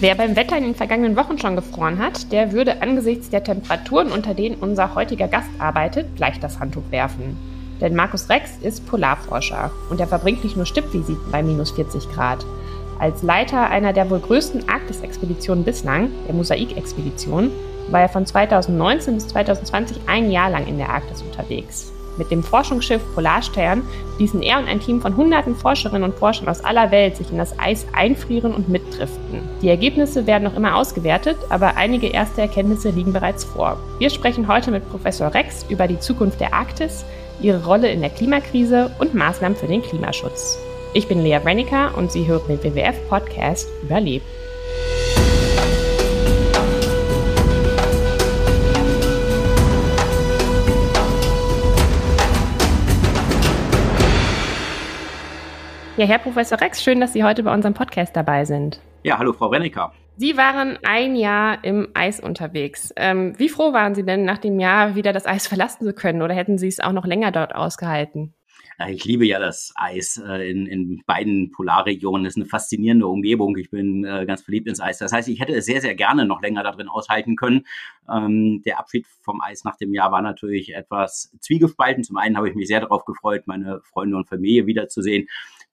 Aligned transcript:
Wer 0.00 0.14
beim 0.14 0.36
Wetter 0.36 0.56
in 0.56 0.64
den 0.64 0.74
vergangenen 0.74 1.16
Wochen 1.16 1.38
schon 1.38 1.56
gefroren 1.56 1.98
hat, 1.98 2.30
der 2.32 2.52
würde 2.52 2.82
angesichts 2.82 3.30
der 3.30 3.42
Temperaturen, 3.42 4.12
unter 4.12 4.34
denen 4.34 4.56
unser 4.56 4.94
heutiger 4.94 5.26
Gast 5.26 5.50
arbeitet, 5.58 6.14
gleich 6.16 6.38
das 6.38 6.60
Handtuch 6.60 6.90
werfen. 6.90 7.36
Denn 7.80 7.94
Markus 7.94 8.28
Rex 8.28 8.58
ist 8.62 8.86
Polarforscher 8.86 9.70
und 9.90 10.00
er 10.00 10.06
verbringt 10.06 10.44
nicht 10.44 10.56
nur 10.56 10.66
Stippvisiten 10.66 11.30
bei 11.30 11.42
minus 11.42 11.72
40 11.72 12.08
Grad. 12.10 12.44
Als 12.98 13.22
Leiter 13.22 13.70
einer 13.70 13.92
der 13.92 14.10
wohl 14.10 14.20
größten 14.20 14.68
Arktis-Expeditionen 14.68 15.64
bislang, 15.64 16.10
der 16.26 16.34
Mosaik-Expedition, 16.34 17.50
war 17.90 18.00
er 18.00 18.08
von 18.08 18.26
2019 18.26 19.14
bis 19.14 19.28
2020 19.28 19.98
ein 20.06 20.30
Jahr 20.30 20.50
lang 20.50 20.66
in 20.66 20.78
der 20.78 20.90
Arktis 20.90 21.22
unterwegs. 21.22 21.92
Mit 22.18 22.30
dem 22.32 22.42
Forschungsschiff 22.42 23.00
Polarstern 23.14 23.82
ließen 24.18 24.42
er 24.42 24.58
und 24.58 24.66
ein 24.66 24.80
Team 24.80 25.00
von 25.00 25.16
hunderten 25.16 25.54
Forscherinnen 25.54 26.02
und 26.02 26.18
Forschern 26.18 26.48
aus 26.48 26.64
aller 26.64 26.90
Welt 26.90 27.16
sich 27.16 27.30
in 27.30 27.38
das 27.38 27.58
Eis 27.58 27.86
einfrieren 27.92 28.52
und 28.52 28.68
mitdriften. 28.68 29.40
Die 29.62 29.68
Ergebnisse 29.68 30.26
werden 30.26 30.44
noch 30.44 30.56
immer 30.56 30.76
ausgewertet, 30.76 31.38
aber 31.48 31.76
einige 31.76 32.08
erste 32.08 32.40
Erkenntnisse 32.40 32.90
liegen 32.90 33.12
bereits 33.12 33.44
vor. 33.44 33.78
Wir 33.98 34.10
sprechen 34.10 34.48
heute 34.48 34.72
mit 34.72 34.88
Professor 34.90 35.32
Rex 35.32 35.64
über 35.68 35.86
die 35.86 36.00
Zukunft 36.00 36.40
der 36.40 36.52
Arktis, 36.52 37.04
ihre 37.40 37.64
Rolle 37.64 37.90
in 37.90 38.00
der 38.00 38.10
Klimakrise 38.10 38.90
und 38.98 39.14
Maßnahmen 39.14 39.56
für 39.56 39.68
den 39.68 39.82
Klimaschutz. 39.82 40.58
Ich 40.94 41.06
bin 41.06 41.22
Lea 41.22 41.38
Brennicker 41.38 41.96
und 41.96 42.10
Sie 42.10 42.26
hören 42.26 42.42
den 42.48 42.62
WWF-Podcast 42.62 43.68
Überlebt. 43.82 44.24
Ja, 55.98 56.06
Herr 56.06 56.18
Professor 56.20 56.60
Rex, 56.60 56.80
schön, 56.80 57.00
dass 57.00 57.12
Sie 57.12 57.24
heute 57.24 57.42
bei 57.42 57.52
unserem 57.52 57.74
Podcast 57.74 58.14
dabei 58.14 58.44
sind. 58.44 58.80
Ja, 59.02 59.18
hallo 59.18 59.32
Frau 59.32 59.48
Rennecker. 59.48 59.92
Sie 60.16 60.36
waren 60.36 60.78
ein 60.84 61.16
Jahr 61.16 61.64
im 61.64 61.88
Eis 61.92 62.20
unterwegs. 62.20 62.92
Ähm, 62.94 63.36
wie 63.36 63.48
froh 63.48 63.72
waren 63.72 63.96
Sie 63.96 64.04
denn, 64.04 64.24
nach 64.24 64.38
dem 64.38 64.60
Jahr 64.60 64.94
wieder 64.94 65.12
das 65.12 65.26
Eis 65.26 65.48
verlassen 65.48 65.84
zu 65.84 65.92
können 65.92 66.22
oder 66.22 66.34
hätten 66.34 66.56
Sie 66.56 66.68
es 66.68 66.78
auch 66.78 66.92
noch 66.92 67.04
länger 67.04 67.32
dort 67.32 67.52
ausgehalten? 67.52 68.32
Ich 68.86 69.04
liebe 69.04 69.26
ja 69.26 69.40
das 69.40 69.72
Eis 69.74 70.22
äh, 70.24 70.48
in, 70.48 70.66
in 70.66 71.02
beiden 71.04 71.50
Polarregionen. 71.50 72.22
Das 72.22 72.34
ist 72.34 72.36
eine 72.36 72.46
faszinierende 72.48 73.08
Umgebung. 73.08 73.56
Ich 73.56 73.70
bin 73.70 74.04
äh, 74.04 74.24
ganz 74.24 74.42
verliebt 74.42 74.68
ins 74.68 74.80
Eis. 74.80 74.98
Das 74.98 75.12
heißt, 75.12 75.28
ich 75.28 75.40
hätte 75.40 75.52
es 75.52 75.66
sehr, 75.66 75.80
sehr 75.80 75.96
gerne 75.96 76.26
noch 76.26 76.40
länger 76.40 76.62
darin 76.62 76.86
aushalten 76.86 77.34
können. 77.34 77.66
Ähm, 78.08 78.62
der 78.64 78.78
Abschied 78.78 79.04
vom 79.22 79.40
Eis 79.40 79.64
nach 79.64 79.76
dem 79.76 79.92
Jahr 79.92 80.12
war 80.12 80.22
natürlich 80.22 80.76
etwas 80.76 81.36
zwiegespalten. 81.40 82.04
Zum 82.04 82.18
einen 82.18 82.36
habe 82.36 82.48
ich 82.48 82.54
mich 82.54 82.68
sehr 82.68 82.78
darauf 82.78 83.04
gefreut, 83.04 83.48
meine 83.48 83.80
Freunde 83.82 84.16
und 84.16 84.28
Familie 84.28 84.66
wiederzusehen. 84.66 85.26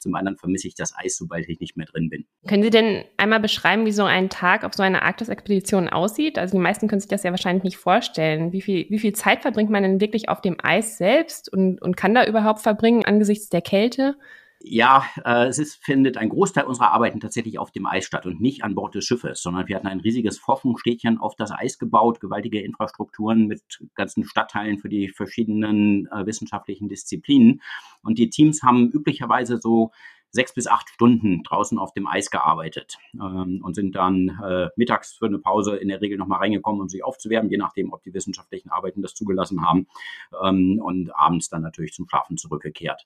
Zum 0.06 0.14
anderen 0.14 0.38
vermisse 0.38 0.68
ich 0.68 0.76
das 0.76 0.94
Eis, 0.96 1.18
sobald 1.18 1.50
ich 1.50 1.60
nicht 1.60 1.76
mehr 1.78 1.88
drin 1.88 2.10
bin. 2.12 2.28
Können 2.48 2.62
Sie 2.62 2.70
denn 2.70 3.06
einmal 3.18 3.40
beschreiben, 3.40 3.88
wie 3.88 3.92
so 3.92 4.04
ein 4.04 4.30
Tag 4.30 4.64
auf 4.64 4.76
so 4.76 4.84
einer 4.84 5.02
Arktis-Expedition 5.02 5.90
aussieht? 5.90 6.38
Also 6.38 6.56
die 6.56 6.62
meisten 6.62 6.88
können 6.88 7.00
sich 7.00 7.10
das 7.10 7.24
ja 7.24 7.32
wahrscheinlich 7.32 7.64
nicht 7.64 7.78
vorstellen. 7.78 8.52
Wie 8.52 8.62
viel, 8.62 8.86
wie 8.90 9.00
viel 9.00 9.14
Zeit 9.14 9.42
verbringt 9.42 9.72
man 9.72 9.82
denn 9.82 10.00
wirklich 10.00 10.30
auf 10.30 10.42
dem 10.42 10.58
Eis 10.62 11.00
selbst 11.00 11.52
und, 11.52 11.82
und 11.82 11.98
kann 11.98 12.14
da 12.14 12.24
überhaupt 12.24 12.60
verbringen 12.60 13.04
angesichts 13.04 13.50
der 13.50 13.64
Kälte? 13.64 14.16
Ja, 14.68 15.06
äh, 15.24 15.46
es 15.46 15.60
ist, 15.60 15.84
findet 15.86 16.18
ein 16.18 16.30
Großteil 16.30 16.64
unserer 16.64 16.92
Arbeiten 16.92 17.20
tatsächlich 17.20 17.60
auf 17.60 17.70
dem 17.72 17.86
Eis 17.86 18.06
statt 18.06 18.26
und 18.26 18.42
nicht 18.42 18.64
an 18.64 18.74
Bord 18.74 18.96
des 18.96 19.06
Schiffes, 19.06 19.40
sondern 19.40 19.68
wir 19.68 19.76
hatten 19.76 19.86
ein 19.86 20.00
riesiges 20.00 20.40
Forschungsstädtchen 20.40 21.20
auf 21.20 21.36
das 21.36 21.52
Eis 21.52 21.78
gebaut, 21.78 22.20
gewaltige 22.20 22.62
Infrastrukturen 22.62 23.46
mit 23.46 23.62
ganzen 23.94 24.26
Stadtteilen 24.26 24.80
für 24.80 24.90
die 24.90 25.10
verschiedenen 25.10 26.08
äh, 26.08 26.26
wissenschaftlichen 26.26 26.90
Disziplinen. 26.90 27.62
Und 28.02 28.18
die 28.18 28.32
Teams 28.32 28.64
haben 28.64 28.90
üblicherweise 28.90 29.60
so 29.60 29.92
sechs 30.32 30.54
bis 30.54 30.68
acht 30.68 30.90
Stunden 30.90 31.44
draußen 31.44 31.78
auf 31.78 31.94
dem 31.94 32.08
Eis 32.08 32.32
gearbeitet 32.32 32.98
ähm, 33.14 33.62
und 33.64 33.76
sind 33.76 33.96
dann 33.96 34.30
äh, 34.44 34.70
mittags 34.76 35.14
für 35.14 35.28
eine 35.28 35.40
Pause 35.40 35.76
in 35.78 35.88
der 35.88 36.02
Regel 36.02 36.18
nochmal 36.18 36.40
reingekommen, 36.40 36.82
um 36.82 36.90
sich 36.90 37.04
aufzuwärmen, 37.04 37.52
je 37.52 37.58
nachdem, 37.58 37.94
ob 37.94 38.04
die 38.04 38.14
wissenschaftlichen 38.14 38.70
Arbeiten 38.70 39.02
das 39.02 39.14
zugelassen 39.14 39.66
haben 39.66 39.88
ähm, 40.44 40.80
und 40.84 41.16
abends 41.16 41.50
dann 41.50 41.62
natürlich 41.62 41.94
zum 41.94 42.10
Schlafen 42.10 42.38
zurückgekehrt. 42.38 43.06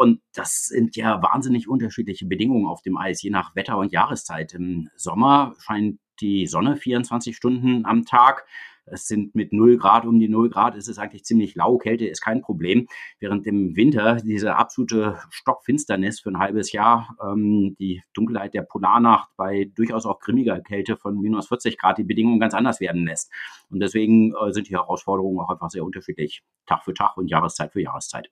Und 0.00 0.22
das 0.32 0.64
sind 0.64 0.96
ja 0.96 1.22
wahnsinnig 1.22 1.68
unterschiedliche 1.68 2.24
Bedingungen 2.24 2.66
auf 2.66 2.80
dem 2.80 2.96
Eis, 2.96 3.20
je 3.20 3.28
nach 3.28 3.54
Wetter 3.54 3.76
und 3.76 3.92
Jahreszeit. 3.92 4.54
Im 4.54 4.88
Sommer 4.96 5.54
scheint 5.58 6.00
die 6.22 6.46
Sonne 6.46 6.76
24 6.76 7.36
Stunden 7.36 7.84
am 7.84 8.06
Tag. 8.06 8.46
Es 8.86 9.06
sind 9.06 9.34
mit 9.34 9.52
0 9.52 9.76
Grad 9.76 10.06
um 10.06 10.18
die 10.18 10.30
0 10.30 10.48
Grad, 10.48 10.74
es 10.74 10.88
ist 10.88 10.98
eigentlich 10.98 11.24
ziemlich 11.24 11.54
lau, 11.54 11.76
Kälte 11.76 12.06
ist 12.06 12.22
kein 12.22 12.40
Problem. 12.40 12.88
Während 13.18 13.46
im 13.46 13.76
Winter 13.76 14.16
diese 14.16 14.56
absolute 14.56 15.18
Stockfinsternis 15.28 16.20
für 16.20 16.30
ein 16.30 16.38
halbes 16.38 16.72
Jahr, 16.72 17.14
ähm, 17.22 17.76
die 17.78 18.02
Dunkelheit 18.14 18.54
der 18.54 18.62
Polarnacht 18.62 19.28
bei 19.36 19.70
durchaus 19.74 20.06
auch 20.06 20.18
grimmiger 20.18 20.62
Kälte 20.62 20.96
von 20.96 21.20
minus 21.20 21.48
40 21.48 21.76
Grad 21.76 21.98
die 21.98 22.04
Bedingungen 22.04 22.40
ganz 22.40 22.54
anders 22.54 22.80
werden 22.80 23.04
lässt. 23.04 23.30
Und 23.68 23.80
deswegen 23.80 24.32
äh, 24.34 24.50
sind 24.50 24.70
die 24.70 24.76
Herausforderungen 24.76 25.40
auch 25.40 25.50
einfach 25.50 25.68
sehr 25.68 25.84
unterschiedlich, 25.84 26.42
Tag 26.64 26.84
für 26.84 26.94
Tag 26.94 27.18
und 27.18 27.28
Jahreszeit 27.28 27.74
für 27.74 27.82
Jahreszeit. 27.82 28.30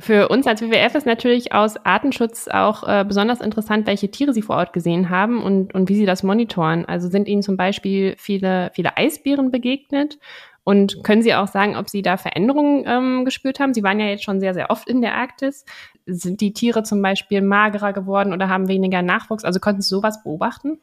Für 0.00 0.28
uns 0.28 0.46
als 0.46 0.62
WWF 0.62 0.94
ist 0.94 1.06
natürlich 1.06 1.52
aus 1.52 1.76
Artenschutz 1.84 2.48
auch 2.48 2.88
äh, 2.88 3.04
besonders 3.06 3.40
interessant, 3.40 3.86
welche 3.86 4.10
Tiere 4.10 4.32
Sie 4.32 4.40
vor 4.40 4.56
Ort 4.56 4.72
gesehen 4.72 5.10
haben 5.10 5.42
und, 5.42 5.74
und 5.74 5.88
wie 5.90 5.94
Sie 5.94 6.06
das 6.06 6.22
monitoren. 6.22 6.86
Also 6.86 7.08
sind 7.08 7.28
Ihnen 7.28 7.42
zum 7.42 7.58
Beispiel 7.58 8.14
viele, 8.18 8.70
viele 8.72 8.96
Eisbären 8.96 9.50
begegnet? 9.50 10.18
Und 10.64 11.02
können 11.04 11.22
Sie 11.22 11.34
auch 11.34 11.48
sagen, 11.48 11.76
ob 11.76 11.88
Sie 11.90 12.02
da 12.02 12.16
Veränderungen 12.16 12.84
ähm, 12.86 13.24
gespürt 13.24 13.60
haben? 13.60 13.74
Sie 13.74 13.82
waren 13.82 14.00
ja 14.00 14.06
jetzt 14.06 14.24
schon 14.24 14.40
sehr, 14.40 14.54
sehr 14.54 14.70
oft 14.70 14.88
in 14.88 15.02
der 15.02 15.16
Arktis. 15.16 15.64
Sind 16.06 16.40
die 16.40 16.52
Tiere 16.52 16.82
zum 16.82 17.02
Beispiel 17.02 17.42
magerer 17.42 17.92
geworden 17.92 18.32
oder 18.32 18.48
haben 18.48 18.68
weniger 18.68 19.02
Nachwuchs? 19.02 19.44
Also 19.44 19.60
konnten 19.60 19.82
Sie 19.82 19.88
sowas 19.88 20.22
beobachten? 20.22 20.78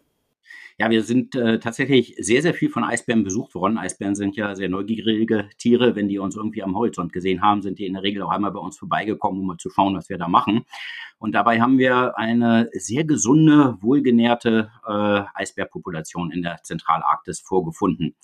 Ja, 0.80 0.92
wir 0.92 1.02
sind 1.02 1.34
äh, 1.34 1.60
tatsächlich 1.60 2.16
sehr, 2.20 2.44
sehr 2.44 2.54
viel 2.54 2.70
von 2.70 2.84
Eisbären 2.84 3.24
besucht 3.24 3.56
worden. 3.56 3.80
Eisbären 3.80 4.14
sind 4.14 4.36
ja 4.36 4.56
sehr 4.56 4.70
neugierige 4.70 5.50
Tiere. 5.58 5.96
Wenn 5.96 6.08
die 6.08 6.20
uns 6.20 6.36
irgendwie 6.36 6.62
am 6.62 6.76
Horizont 6.76 7.12
gesehen 7.12 7.42
haben, 7.42 7.64
sind 7.64 7.80
die 7.80 7.88
in 7.88 7.94
der 7.94 8.04
Regel 8.04 8.22
auch 8.22 8.30
einmal 8.30 8.52
bei 8.52 8.60
uns 8.60 8.78
vorbeigekommen, 8.78 9.42
um 9.42 9.48
mal 9.48 9.58
zu 9.58 9.72
schauen, 9.72 9.96
was 9.96 10.08
wir 10.10 10.20
da 10.20 10.28
machen. 10.28 10.66
Und 11.18 11.32
dabei 11.32 11.62
haben 11.62 11.80
wir 11.80 12.16
eine 12.20 12.70
sehr 12.74 13.06
gesunde, 13.06 13.78
wohlgenährte 13.82 14.70
äh, 14.88 15.22
Eisbärpopulation 15.34 16.32
in 16.32 16.44
der 16.44 16.62
Zentralarktis 16.62 17.40
vorgefunden. 17.40 18.16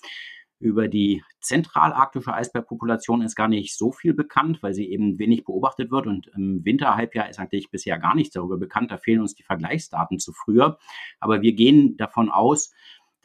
Über 0.60 0.88
die 0.88 1.22
zentralarktische 1.40 2.32
Eisbärpopulation 2.32 3.22
ist 3.22 3.34
gar 3.34 3.48
nicht 3.48 3.76
so 3.76 3.92
viel 3.92 4.14
bekannt, 4.14 4.62
weil 4.62 4.72
sie 4.72 4.88
eben 4.90 5.18
wenig 5.18 5.44
beobachtet 5.44 5.90
wird. 5.90 6.06
Und 6.06 6.28
im 6.34 6.64
Winterhalbjahr 6.64 7.28
ist 7.28 7.38
eigentlich 7.38 7.70
bisher 7.70 7.98
gar 7.98 8.14
nichts 8.14 8.34
darüber 8.34 8.56
bekannt. 8.56 8.90
Da 8.90 8.96
fehlen 8.96 9.20
uns 9.20 9.34
die 9.34 9.42
Vergleichsdaten 9.42 10.18
zu 10.18 10.32
früher. 10.32 10.78
Aber 11.20 11.42
wir 11.42 11.52
gehen 11.52 11.96
davon 11.96 12.30
aus, 12.30 12.72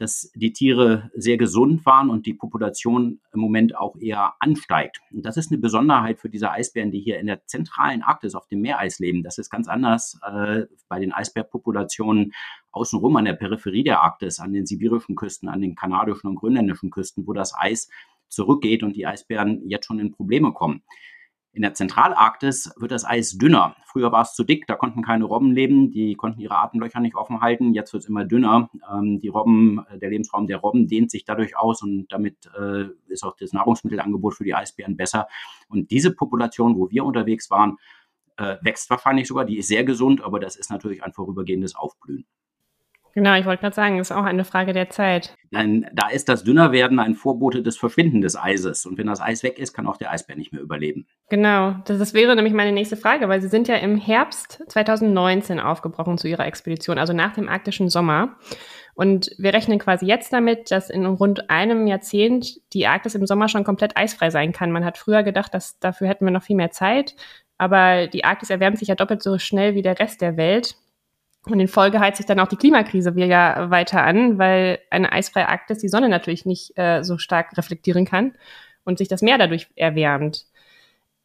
dass 0.00 0.32
die 0.34 0.54
Tiere 0.54 1.10
sehr 1.14 1.36
gesund 1.36 1.84
waren 1.84 2.08
und 2.08 2.24
die 2.24 2.32
Population 2.32 3.20
im 3.34 3.40
Moment 3.40 3.76
auch 3.76 3.96
eher 3.96 4.32
ansteigt. 4.40 4.98
Und 5.12 5.26
das 5.26 5.36
ist 5.36 5.52
eine 5.52 5.60
Besonderheit 5.60 6.18
für 6.18 6.30
diese 6.30 6.50
Eisbären, 6.50 6.90
die 6.90 7.00
hier 7.00 7.18
in 7.18 7.26
der 7.26 7.44
zentralen 7.44 8.00
Arktis 8.00 8.34
auf 8.34 8.46
dem 8.46 8.62
Meereis 8.62 8.98
leben. 8.98 9.22
Das 9.22 9.36
ist 9.36 9.50
ganz 9.50 9.68
anders 9.68 10.18
äh, 10.26 10.62
bei 10.88 11.00
den 11.00 11.12
Eisbärpopulationen 11.12 12.32
außenrum 12.72 13.14
an 13.16 13.26
der 13.26 13.34
Peripherie 13.34 13.84
der 13.84 14.00
Arktis, 14.00 14.40
an 14.40 14.54
den 14.54 14.64
sibirischen 14.64 15.16
Küsten, 15.16 15.50
an 15.50 15.60
den 15.60 15.74
kanadischen 15.74 16.30
und 16.30 16.36
grönländischen 16.36 16.90
Küsten, 16.90 17.26
wo 17.26 17.34
das 17.34 17.52
Eis 17.54 17.90
zurückgeht 18.28 18.82
und 18.82 18.96
die 18.96 19.06
Eisbären 19.06 19.68
jetzt 19.68 19.84
schon 19.84 19.98
in 19.98 20.12
Probleme 20.12 20.54
kommen. 20.54 20.82
In 21.52 21.62
der 21.62 21.74
Zentralarktis 21.74 22.72
wird 22.76 22.92
das 22.92 23.04
Eis 23.04 23.36
dünner. 23.36 23.74
Früher 23.84 24.12
war 24.12 24.22
es 24.22 24.34
zu 24.34 24.44
dick, 24.44 24.68
da 24.68 24.76
konnten 24.76 25.02
keine 25.02 25.24
Robben 25.24 25.50
leben, 25.50 25.90
die 25.90 26.14
konnten 26.14 26.40
ihre 26.40 26.56
Atemlöcher 26.56 27.00
nicht 27.00 27.16
offen 27.16 27.40
halten. 27.40 27.74
Jetzt 27.74 27.92
wird 27.92 28.04
es 28.04 28.08
immer 28.08 28.24
dünner. 28.24 28.70
Ähm, 28.92 29.20
die 29.20 29.28
Robben, 29.28 29.84
äh, 29.90 29.98
der 29.98 30.10
Lebensraum 30.10 30.46
der 30.46 30.58
Robben 30.58 30.86
dehnt 30.86 31.10
sich 31.10 31.24
dadurch 31.24 31.56
aus 31.56 31.82
und 31.82 32.06
damit 32.12 32.48
äh, 32.56 32.84
ist 33.08 33.24
auch 33.24 33.34
das 33.36 33.52
Nahrungsmittelangebot 33.52 34.34
für 34.34 34.44
die 34.44 34.54
Eisbären 34.54 34.96
besser. 34.96 35.26
Und 35.68 35.90
diese 35.90 36.14
Population, 36.14 36.76
wo 36.76 36.88
wir 36.90 37.04
unterwegs 37.04 37.50
waren, 37.50 37.78
äh, 38.36 38.56
wächst 38.62 38.88
wahrscheinlich 38.88 39.26
sogar. 39.26 39.44
Die 39.44 39.58
ist 39.58 39.68
sehr 39.68 39.82
gesund, 39.82 40.22
aber 40.22 40.38
das 40.38 40.54
ist 40.54 40.70
natürlich 40.70 41.02
ein 41.02 41.12
vorübergehendes 41.12 41.74
Aufblühen. 41.74 42.26
Genau, 43.14 43.34
ich 43.34 43.44
wollte 43.44 43.62
gerade 43.62 43.74
sagen, 43.74 43.98
ist 43.98 44.12
auch 44.12 44.24
eine 44.24 44.44
Frage 44.44 44.72
der 44.72 44.90
Zeit. 44.90 45.34
Dann, 45.50 45.86
da 45.92 46.08
ist 46.08 46.28
das 46.28 46.44
Dünnerwerden 46.44 47.00
ein 47.00 47.14
Vorbote 47.14 47.62
des 47.62 47.76
Verschwinden 47.76 48.20
des 48.20 48.36
Eises. 48.36 48.86
Und 48.86 48.98
wenn 48.98 49.08
das 49.08 49.20
Eis 49.20 49.42
weg 49.42 49.58
ist, 49.58 49.72
kann 49.72 49.86
auch 49.86 49.96
der 49.96 50.12
Eisbär 50.12 50.36
nicht 50.36 50.52
mehr 50.52 50.62
überleben. 50.62 51.06
Genau, 51.28 51.74
das, 51.86 51.98
das 51.98 52.14
wäre 52.14 52.36
nämlich 52.36 52.54
meine 52.54 52.72
nächste 52.72 52.96
Frage, 52.96 53.28
weil 53.28 53.42
Sie 53.42 53.48
sind 53.48 53.68
ja 53.68 53.76
im 53.76 53.96
Herbst 53.96 54.62
2019 54.68 55.58
aufgebrochen 55.58 56.18
zu 56.18 56.28
Ihrer 56.28 56.46
Expedition, 56.46 56.98
also 56.98 57.12
nach 57.12 57.34
dem 57.34 57.48
arktischen 57.48 57.88
Sommer. 57.88 58.36
Und 58.94 59.30
wir 59.38 59.54
rechnen 59.54 59.78
quasi 59.78 60.06
jetzt 60.06 60.32
damit, 60.32 60.70
dass 60.70 60.90
in 60.90 61.06
rund 61.06 61.48
einem 61.50 61.86
Jahrzehnt 61.86 62.60
die 62.74 62.86
Arktis 62.86 63.14
im 63.14 63.26
Sommer 63.26 63.48
schon 63.48 63.64
komplett 63.64 63.96
eisfrei 63.96 64.30
sein 64.30 64.52
kann. 64.52 64.72
Man 64.72 64.84
hat 64.84 64.98
früher 64.98 65.22
gedacht, 65.22 65.54
dass 65.54 65.78
dafür 65.78 66.06
hätten 66.06 66.26
wir 66.26 66.32
noch 66.32 66.42
viel 66.42 66.56
mehr 66.56 66.70
Zeit. 66.70 67.14
Aber 67.58 68.06
die 68.06 68.24
Arktis 68.24 68.50
erwärmt 68.50 68.78
sich 68.78 68.88
ja 68.88 68.94
doppelt 68.94 69.22
so 69.22 69.38
schnell 69.38 69.74
wie 69.74 69.82
der 69.82 69.98
Rest 69.98 70.20
der 70.20 70.36
Welt. 70.36 70.76
Und 71.46 71.58
in 71.58 71.68
Folge 71.68 72.00
heizt 72.00 72.18
sich 72.18 72.26
dann 72.26 72.38
auch 72.40 72.48
die 72.48 72.56
Klimakrise 72.56 73.16
wieder 73.16 73.70
weiter 73.70 74.02
an, 74.02 74.38
weil 74.38 74.78
eine 74.90 75.10
eisfreie 75.10 75.48
Arktis 75.48 75.78
die 75.78 75.88
Sonne 75.88 76.08
natürlich 76.08 76.44
nicht 76.44 76.76
äh, 76.76 77.02
so 77.02 77.16
stark 77.16 77.56
reflektieren 77.56 78.04
kann 78.04 78.34
und 78.84 78.98
sich 78.98 79.08
das 79.08 79.22
Meer 79.22 79.38
dadurch 79.38 79.68
erwärmt. 79.74 80.44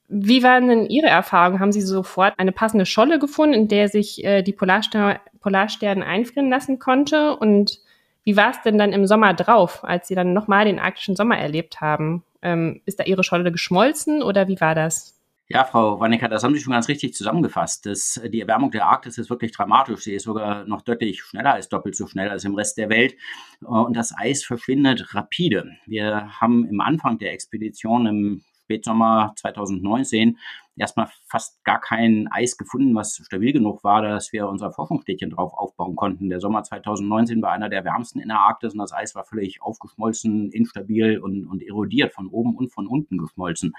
Wie 0.08 0.44
waren 0.44 0.70
denn 0.70 0.86
Ihre 0.86 1.08
Erfahrungen? 1.08 1.60
Haben 1.60 1.72
Sie 1.72 1.82
sofort 1.82 2.34
eine 2.38 2.52
passende 2.52 2.86
Scholle 2.86 3.20
gefunden, 3.20 3.56
in 3.56 3.68
der 3.68 3.90
sich 3.90 4.24
äh, 4.24 4.44
die 4.44 4.54
Polarstern, 4.54 5.18
Polarstern 5.42 6.04
einfrieren 6.04 6.50
lassen 6.50 6.80
konnte. 6.80 7.36
Und 7.36 7.80
wie 8.24 8.38
war 8.38 8.52
es 8.52 8.62
denn 8.62 8.78
dann 8.78 8.94
im 8.94 9.08
Sommer 9.08 9.34
drauf, 9.34 9.84
als 9.84 10.08
Sie 10.08 10.16
dann 10.16 10.34
nochmal 10.34 10.66
den 10.66 10.80
arktischen 10.80 11.16
Sommer 11.16 11.38
erlebt 11.38 11.82
haben? 11.82 12.24
Ähm, 12.42 12.82
ist 12.86 13.00
da 13.00 13.04
Ihre 13.04 13.24
Scholle 13.24 13.52
geschmolzen 13.52 14.22
oder 14.22 14.48
wie 14.48 14.62
war 14.62 14.76
das? 14.76 15.15
Ja, 15.48 15.64
Frau 15.64 16.00
Wannecker, 16.00 16.28
das 16.28 16.44
haben 16.44 16.56
Sie 16.56 16.60
schon 16.60 16.74
ganz 16.74 16.88
richtig 16.88 17.14
zusammengefasst. 17.14 17.86
Das, 17.86 18.20
die 18.34 18.42
Erwärmung 18.42 18.72
der 18.72 18.88
Arktis 18.88 19.20
ist 19.20 19.30
wirklich 19.30 19.52
dramatisch. 19.52 20.02
Sie 20.02 20.16
ist 20.16 20.24
sogar 20.24 20.66
noch 20.66 20.82
deutlich 20.82 21.22
schneller 21.22 21.54
als 21.54 21.70
doppelt 21.70 21.96
so 21.96 22.08
schnell 22.08 22.30
als 22.30 22.46
im 22.46 22.56
Rest 22.56 22.80
der 22.80 22.90
Welt. 22.90 23.16
Und 23.62 23.96
das 23.96 24.12
Eis 24.18 24.44
verschwindet 24.44 25.14
rapide. 25.14 25.70
Wir 25.86 26.32
haben 26.42 26.66
im 26.68 26.82
Anfang 26.82 27.20
der 27.20 27.34
Expedition 27.34 28.08
im 28.08 28.44
Spätsommer 28.64 29.34
2019 29.36 30.40
erstmal 30.76 31.10
fast 31.28 31.64
gar 31.64 31.80
kein 31.80 32.28
Eis 32.32 32.58
gefunden, 32.58 32.96
was 32.96 33.22
stabil 33.24 33.54
genug 33.54 33.84
war, 33.84 34.02
dass 34.02 34.34
wir 34.34 34.48
unser 34.48 34.72
Forschungsstädtchen 34.72 35.30
drauf 35.30 35.54
aufbauen 35.54 35.96
konnten. 35.96 36.30
Der 36.30 36.40
Sommer 36.40 36.64
2019 36.64 37.44
war 37.44 37.52
einer 37.52 37.70
der 37.70 37.86
wärmsten 37.86 38.20
in 38.20 38.30
der 38.30 38.40
Arktis 38.40 38.74
und 38.74 38.80
das 38.80 38.94
Eis 38.94 39.14
war 39.14 39.26
völlig 39.26 39.62
aufgeschmolzen, 39.62 40.52
instabil 40.52 41.20
und, 41.20 41.46
und 41.46 41.62
erodiert, 41.62 42.14
von 42.14 42.28
oben 42.28 42.56
und 42.56 42.74
von 42.74 42.88
unten 42.88 43.20
geschmolzen. 43.20 43.74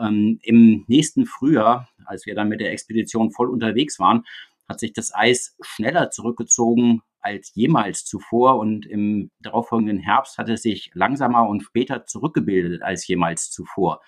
Ähm, 0.00 0.38
Im 0.42 0.84
nächsten 0.88 1.26
Frühjahr, 1.26 1.88
als 2.04 2.26
wir 2.26 2.34
dann 2.34 2.48
mit 2.48 2.60
der 2.60 2.72
Expedition 2.72 3.30
voll 3.30 3.50
unterwegs 3.50 3.98
waren, 3.98 4.24
hat 4.68 4.80
sich 4.80 4.92
das 4.92 5.14
Eis 5.14 5.56
schneller 5.60 6.10
zurückgezogen 6.10 7.02
als 7.20 7.54
jemals 7.54 8.04
zuvor 8.04 8.58
und 8.58 8.84
im 8.84 9.30
darauffolgenden 9.40 9.98
Herbst 9.98 10.38
hat 10.38 10.48
es 10.48 10.62
sich 10.62 10.90
langsamer 10.94 11.48
und 11.48 11.62
später 11.62 12.04
zurückgebildet 12.04 12.82
als 12.82 13.06
jemals 13.06 13.50
zuvor. 13.50 14.00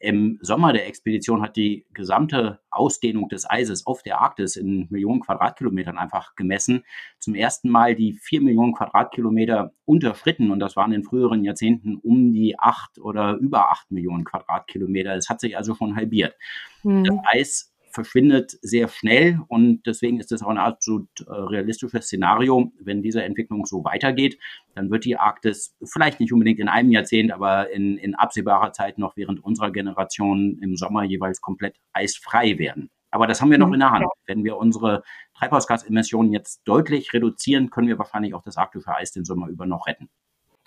Im 0.00 0.38
Sommer 0.42 0.72
der 0.72 0.86
Expedition 0.86 1.42
hat 1.42 1.56
die 1.56 1.86
gesamte 1.92 2.60
Ausdehnung 2.70 3.28
des 3.28 3.50
Eises 3.50 3.86
auf 3.86 4.02
der 4.02 4.20
Arktis 4.20 4.54
in 4.56 4.86
Millionen 4.90 5.20
Quadratkilometern 5.20 5.98
einfach 5.98 6.36
gemessen. 6.36 6.84
Zum 7.18 7.34
ersten 7.34 7.68
Mal 7.68 7.96
die 7.96 8.12
vier 8.12 8.40
Millionen 8.40 8.74
Quadratkilometer 8.74 9.72
unterschritten 9.84 10.50
und 10.52 10.60
das 10.60 10.76
waren 10.76 10.92
in 10.92 11.02
früheren 11.02 11.42
Jahrzehnten 11.42 11.96
um 11.96 12.32
die 12.32 12.58
acht 12.58 12.98
oder 12.98 13.34
über 13.36 13.70
acht 13.70 13.90
Millionen 13.90 14.24
Quadratkilometer. 14.24 15.16
Es 15.16 15.28
hat 15.28 15.40
sich 15.40 15.56
also 15.56 15.74
schon 15.74 15.96
halbiert. 15.96 16.36
Mhm. 16.84 17.04
Das 17.04 17.16
Eis 17.24 17.74
verschwindet 17.98 18.56
sehr 18.62 18.86
schnell 18.86 19.40
und 19.48 19.84
deswegen 19.84 20.20
ist 20.20 20.30
es 20.30 20.40
auch 20.40 20.50
ein 20.50 20.56
absolut 20.56 21.08
äh, 21.22 21.32
realistisches 21.32 22.04
Szenario. 22.04 22.70
Wenn 22.78 23.02
diese 23.02 23.24
Entwicklung 23.24 23.66
so 23.66 23.82
weitergeht, 23.82 24.38
dann 24.76 24.88
wird 24.88 25.04
die 25.04 25.16
Arktis 25.16 25.74
vielleicht 25.84 26.20
nicht 26.20 26.32
unbedingt 26.32 26.60
in 26.60 26.68
einem 26.68 26.92
Jahrzehnt, 26.92 27.32
aber 27.32 27.70
in, 27.72 27.98
in 27.98 28.14
absehbarer 28.14 28.72
Zeit 28.72 28.98
noch 28.98 29.16
während 29.16 29.42
unserer 29.42 29.72
Generation 29.72 30.60
im 30.62 30.76
Sommer 30.76 31.02
jeweils 31.02 31.40
komplett 31.40 31.74
eisfrei 31.92 32.56
werden. 32.60 32.88
Aber 33.10 33.26
das 33.26 33.40
haben 33.40 33.50
wir 33.50 33.58
noch 33.58 33.72
in 33.72 33.80
der 33.80 33.90
Hand. 33.90 34.06
Wenn 34.26 34.44
wir 34.44 34.58
unsere 34.58 35.02
Treibhausgasemissionen 35.36 36.32
jetzt 36.32 36.60
deutlich 36.66 37.12
reduzieren, 37.12 37.70
können 37.70 37.88
wir 37.88 37.98
wahrscheinlich 37.98 38.34
auch 38.34 38.42
das 38.42 38.58
arktische 38.58 38.94
Eis 38.94 39.10
den 39.10 39.24
Sommer 39.24 39.48
über 39.48 39.66
noch 39.66 39.88
retten. 39.88 40.08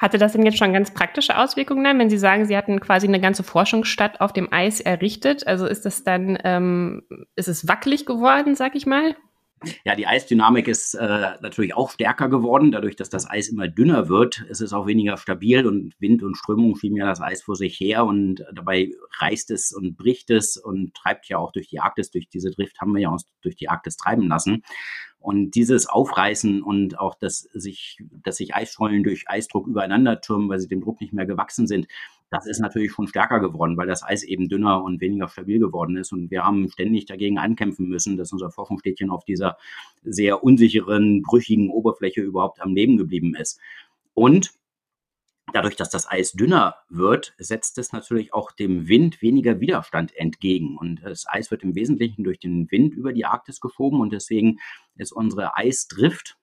Hatte 0.01 0.18
das 0.18 0.31
denn 0.31 0.44
jetzt 0.44 0.57
schon 0.57 0.74
ganz 0.74 0.92
praktische 0.92 1.38
Auswirkungen 1.38 1.83
dann, 1.83 2.00
wenn 2.00 2.09
Sie 2.09 2.18
sagen, 2.18 2.45
Sie 2.45 2.57
hatten 2.57 2.80
quasi 2.80 3.06
eine 3.07 3.21
ganze 3.21 3.44
Forschungsstadt 3.44 4.19
auf 4.19 4.33
dem 4.33 4.51
Eis 4.51 4.80
errichtet? 4.80 5.45
Also 5.45 5.68
ist 5.68 5.86
das 5.86 6.03
dann, 6.03 6.39
ähm, 6.44 7.03
ist 7.36 7.48
es 7.48 7.68
wackelig 7.68 8.07
geworden, 8.07 8.56
sag 8.56 8.74
ich 8.74 8.88
mal? 8.88 9.15
Ja, 9.85 9.95
die 9.95 10.07
Eisdynamik 10.07 10.67
ist 10.67 10.95
äh, 10.95 11.31
natürlich 11.41 11.75
auch 11.75 11.91
stärker 11.91 12.29
geworden. 12.29 12.71
Dadurch, 12.71 12.95
dass 12.95 13.09
das 13.09 13.29
Eis 13.29 13.49
immer 13.49 13.67
dünner 13.67 14.09
wird, 14.09 14.41
ist 14.49 14.61
es 14.61 14.73
auch 14.73 14.87
weniger 14.87 15.17
stabil 15.17 15.67
und 15.67 15.93
Wind 15.99 16.23
und 16.23 16.35
Strömung 16.35 16.75
schieben 16.75 16.97
ja 16.97 17.05
das 17.05 17.21
Eis 17.21 17.43
vor 17.43 17.55
sich 17.55 17.79
her 17.79 18.05
und 18.05 18.43
dabei 18.53 18.89
reißt 19.19 19.51
es 19.51 19.71
und 19.71 19.97
bricht 19.97 20.31
es 20.31 20.57
und 20.57 20.95
treibt 20.95 21.27
ja 21.29 21.37
auch 21.37 21.51
durch 21.51 21.67
die 21.67 21.79
Arktis. 21.79 22.09
Durch 22.09 22.27
diese 22.27 22.49
Drift 22.51 22.81
haben 22.81 22.93
wir 22.93 23.01
ja 23.01 23.09
uns 23.09 23.29
durch 23.41 23.55
die 23.55 23.69
Arktis 23.69 23.97
treiben 23.97 24.27
lassen. 24.27 24.63
Und 25.19 25.51
dieses 25.51 25.85
Aufreißen 25.87 26.63
und 26.63 26.97
auch, 26.97 27.13
dass 27.13 27.41
sich, 27.53 27.99
dass 28.23 28.37
sich 28.37 28.55
Eisschollen 28.55 29.03
durch 29.03 29.25
Eisdruck 29.27 29.67
übereinander 29.67 30.19
türmen, 30.19 30.49
weil 30.49 30.59
sie 30.59 30.67
dem 30.67 30.81
Druck 30.81 30.99
nicht 30.99 31.13
mehr 31.13 31.27
gewachsen 31.27 31.67
sind, 31.67 31.87
das 32.31 32.48
ist 32.48 32.60
natürlich 32.60 32.94
schon 32.94 33.07
stärker 33.07 33.42
geworden, 33.42 33.75
weil 33.75 33.88
das 33.88 34.04
Eis 34.04 34.24
eben 34.24 34.48
dünner 34.48 34.81
und 34.83 35.01
weniger 35.01 35.28
stabil 35.28 35.60
geworden 35.60 35.98
ist. 35.98 36.13
Und 36.13 36.31
wir 36.31 36.45
haben 36.45 36.69
ständig 36.69 37.06
dagegen 37.06 37.38
ankämpfen 37.38 37.89
müssen, 37.89 38.16
dass 38.16 38.31
unser 38.31 38.50
Forschungsstädtchen 38.50 39.12
auf 39.12 39.25
dieser 39.25 39.57
sehr 40.01 40.42
unsicheren, 40.42 41.22
brüchigen 41.24 41.69
Oberfläche 41.69 42.22
überhaupt 42.22 42.62
am 42.62 42.74
Leben 42.74 42.98
geblieben 42.98 43.36
ist. 43.36 43.60
Und 44.13 44.54
Dadurch, 45.54 45.75
dass 45.75 45.89
das 45.89 46.10
Eis 46.10 46.31
dünner 46.31 46.75
wird, 46.88 47.33
setzt 47.38 47.78
es 47.78 47.92
natürlich 47.92 48.33
auch 48.33 48.54
dem 48.54 48.88
Wind 48.88 49.22
weniger 49.22 49.60
Widerstand 49.60 50.16
entgegen. 50.16 50.78
Und 50.78 51.01
das 51.04 51.25
Eis 51.28 51.51
wird 51.51 51.63
im 51.63 51.75
Wesentlichen 51.75 52.24
durch 52.24 52.39
den 52.39 52.72
Wind 52.72 52.94
über 52.94 53.12
die 53.12 53.25
Arktis 53.25 53.60
geschoben 53.60 54.00
und 54.00 54.13
deswegen 54.13 54.60
ist 54.95 55.12
unsere 55.12 55.57
Eisdrift 55.57 56.38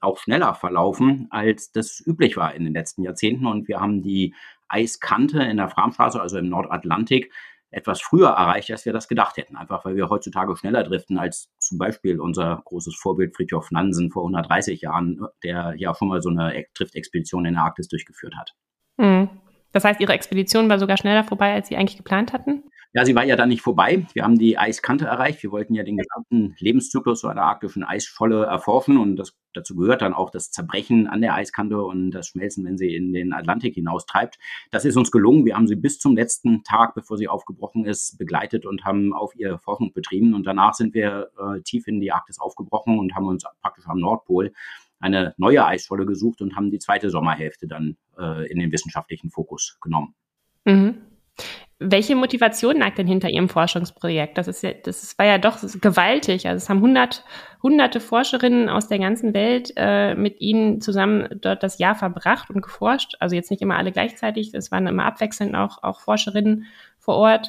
auch 0.00 0.18
schneller 0.18 0.54
verlaufen, 0.54 1.26
als 1.30 1.72
das 1.72 2.02
üblich 2.04 2.36
war 2.36 2.54
in 2.54 2.64
den 2.64 2.74
letzten 2.74 3.02
Jahrzehnten. 3.02 3.46
Und 3.46 3.68
wir 3.68 3.80
haben 3.80 4.02
die 4.02 4.34
Eiskante 4.68 5.42
in 5.42 5.56
der 5.56 5.68
Framstraße, 5.68 6.20
also 6.20 6.38
im 6.38 6.48
Nordatlantik, 6.48 7.32
etwas 7.72 8.00
früher 8.00 8.30
erreicht, 8.30 8.70
als 8.70 8.84
wir 8.84 8.92
das 8.92 9.08
gedacht 9.08 9.36
hätten. 9.36 9.56
Einfach 9.56 9.84
weil 9.84 9.96
wir 9.96 10.08
heutzutage 10.08 10.56
schneller 10.56 10.82
driften 10.82 11.18
als 11.18 11.50
zum 11.58 11.78
Beispiel 11.78 12.20
unser 12.20 12.62
großes 12.64 12.96
Vorbild 12.96 13.36
Fritjof 13.36 13.70
Nansen 13.70 14.10
vor 14.10 14.22
130 14.22 14.80
Jahren, 14.80 15.20
der 15.44 15.74
ja 15.76 15.94
schon 15.94 16.08
mal 16.08 16.20
so 16.20 16.30
eine 16.30 16.64
Driftexpedition 16.74 17.46
in 17.46 17.54
der 17.54 17.62
Arktis 17.62 17.88
durchgeführt 17.88 18.34
hat. 18.36 18.54
Mhm. 18.96 19.30
Das 19.72 19.84
heißt, 19.84 20.00
Ihre 20.00 20.14
Expedition 20.14 20.68
war 20.68 20.80
sogar 20.80 20.96
schneller 20.96 21.22
vorbei, 21.22 21.54
als 21.54 21.68
Sie 21.68 21.76
eigentlich 21.76 21.96
geplant 21.96 22.32
hatten? 22.32 22.64
Ja, 22.92 23.04
sie 23.04 23.14
war 23.14 23.24
ja 23.24 23.36
dann 23.36 23.50
nicht 23.50 23.62
vorbei. 23.62 24.04
Wir 24.14 24.24
haben 24.24 24.36
die 24.36 24.58
Eiskante 24.58 25.04
erreicht. 25.04 25.44
Wir 25.44 25.52
wollten 25.52 25.74
ja 25.74 25.84
den 25.84 25.96
gesamten 25.96 26.56
Lebenszyklus 26.58 27.20
so 27.20 27.28
einer 27.28 27.42
arktischen 27.42 27.84
Eisscholle 27.84 28.46
erforschen 28.46 28.96
und 28.96 29.14
das, 29.14 29.38
dazu 29.54 29.76
gehört 29.76 30.02
dann 30.02 30.12
auch 30.12 30.30
das 30.30 30.50
Zerbrechen 30.50 31.06
an 31.06 31.20
der 31.20 31.34
Eiskante 31.34 31.80
und 31.80 32.10
das 32.10 32.26
Schmelzen, 32.26 32.64
wenn 32.64 32.76
sie 32.76 32.96
in 32.96 33.12
den 33.12 33.32
Atlantik 33.32 33.74
hinaustreibt. 33.74 34.38
Das 34.72 34.84
ist 34.84 34.96
uns 34.96 35.12
gelungen. 35.12 35.44
Wir 35.44 35.54
haben 35.54 35.68
sie 35.68 35.76
bis 35.76 36.00
zum 36.00 36.16
letzten 36.16 36.64
Tag, 36.64 36.94
bevor 36.94 37.16
sie 37.16 37.28
aufgebrochen 37.28 37.84
ist, 37.84 38.18
begleitet 38.18 38.66
und 38.66 38.84
haben 38.84 39.14
auf 39.14 39.36
ihr 39.36 39.60
Forschung 39.60 39.92
betrieben 39.92 40.34
und 40.34 40.44
danach 40.44 40.74
sind 40.74 40.92
wir 40.92 41.30
äh, 41.38 41.60
tief 41.62 41.86
in 41.86 42.00
die 42.00 42.10
Arktis 42.10 42.40
aufgebrochen 42.40 42.98
und 42.98 43.14
haben 43.14 43.26
uns 43.26 43.44
praktisch 43.62 43.86
am 43.86 44.00
Nordpol 44.00 44.52
eine 44.98 45.32
neue 45.38 45.64
Eisscholle 45.64 46.06
gesucht 46.06 46.42
und 46.42 46.56
haben 46.56 46.72
die 46.72 46.80
zweite 46.80 47.08
Sommerhälfte 47.08 47.68
dann 47.68 47.96
äh, 48.18 48.50
in 48.50 48.58
den 48.58 48.72
wissenschaftlichen 48.72 49.30
Fokus 49.30 49.78
genommen. 49.80 50.14
Mhm. 50.64 51.09
Welche 51.82 52.14
Motivation 52.14 52.76
lag 52.76 52.94
denn 52.94 53.06
hinter 53.06 53.30
Ihrem 53.30 53.48
Forschungsprojekt? 53.48 54.36
Das 54.36 54.48
ist 54.48 54.62
ja, 54.62 54.72
das 54.74 55.18
war 55.18 55.24
ja 55.24 55.38
doch 55.38 55.58
gewaltig. 55.80 56.46
Also 56.46 56.58
es 56.58 56.68
haben 56.68 56.82
hundert, 56.82 57.24
hunderte 57.62 58.00
Forscherinnen 58.00 58.68
aus 58.68 58.88
der 58.88 58.98
ganzen 58.98 59.32
Welt 59.32 59.72
äh, 59.76 60.14
mit 60.14 60.42
Ihnen 60.42 60.82
zusammen 60.82 61.26
dort 61.40 61.62
das 61.62 61.78
Jahr 61.78 61.94
verbracht 61.94 62.50
und 62.50 62.60
geforscht. 62.60 63.14
Also 63.18 63.34
jetzt 63.34 63.50
nicht 63.50 63.62
immer 63.62 63.78
alle 63.78 63.92
gleichzeitig. 63.92 64.52
Es 64.52 64.70
waren 64.70 64.86
immer 64.86 65.06
abwechselnd 65.06 65.54
auch, 65.54 65.82
auch 65.82 66.00
Forscherinnen 66.00 66.66
vor 66.98 67.16
Ort. 67.16 67.48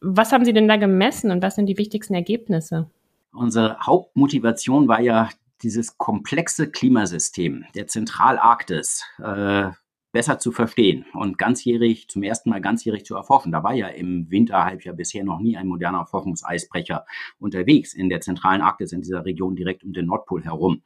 Was 0.00 0.32
haben 0.32 0.46
Sie 0.46 0.54
denn 0.54 0.66
da 0.66 0.76
gemessen 0.76 1.30
und 1.30 1.42
was 1.42 1.54
sind 1.54 1.66
die 1.66 1.76
wichtigsten 1.76 2.14
Ergebnisse? 2.14 2.88
Unsere 3.34 3.78
Hauptmotivation 3.80 4.88
war 4.88 5.02
ja 5.02 5.28
dieses 5.62 5.98
komplexe 5.98 6.70
Klimasystem 6.70 7.66
der 7.74 7.86
Zentralarktis. 7.86 9.04
Äh, 9.18 9.72
besser 10.12 10.38
zu 10.38 10.52
verstehen 10.52 11.04
und 11.12 11.38
ganzjährig, 11.38 12.08
zum 12.08 12.22
ersten 12.22 12.50
Mal 12.50 12.60
ganzjährig 12.60 13.04
zu 13.04 13.14
erforschen. 13.14 13.52
Da 13.52 13.62
war 13.62 13.74
ja 13.74 13.88
im 13.88 14.30
Winterhalbjahr 14.30 14.94
bisher 14.94 15.24
noch 15.24 15.40
nie 15.40 15.56
ein 15.56 15.66
moderner 15.66 16.06
Forschungseisbrecher 16.06 17.04
unterwegs 17.38 17.94
in 17.94 18.08
der 18.08 18.20
zentralen 18.20 18.62
Arktis, 18.62 18.92
in 18.92 19.02
dieser 19.02 19.24
Region 19.24 19.56
direkt 19.56 19.84
um 19.84 19.92
den 19.92 20.06
Nordpol 20.06 20.44
herum. 20.44 20.82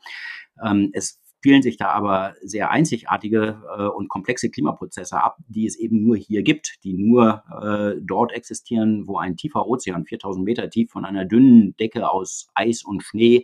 Ähm, 0.64 0.90
es 0.92 1.22
spielen 1.42 1.62
sich 1.62 1.76
da 1.76 1.88
aber 1.88 2.36
sehr 2.40 2.70
einzigartige 2.70 3.60
äh, 3.76 3.86
und 3.86 4.08
komplexe 4.08 4.48
Klimaprozesse 4.48 5.20
ab, 5.20 5.38
die 5.48 5.66
es 5.66 5.76
eben 5.76 6.00
nur 6.04 6.16
hier 6.16 6.44
gibt, 6.44 6.78
die 6.84 6.92
nur 6.92 7.42
äh, 7.60 8.00
dort 8.00 8.30
existieren, 8.30 9.08
wo 9.08 9.18
ein 9.18 9.36
tiefer 9.36 9.66
Ozean, 9.66 10.04
4000 10.04 10.44
Meter 10.44 10.70
tief, 10.70 10.92
von 10.92 11.04
einer 11.04 11.24
dünnen 11.24 11.74
Decke 11.78 12.08
aus 12.08 12.46
Eis 12.54 12.84
und 12.84 13.02
Schnee 13.02 13.42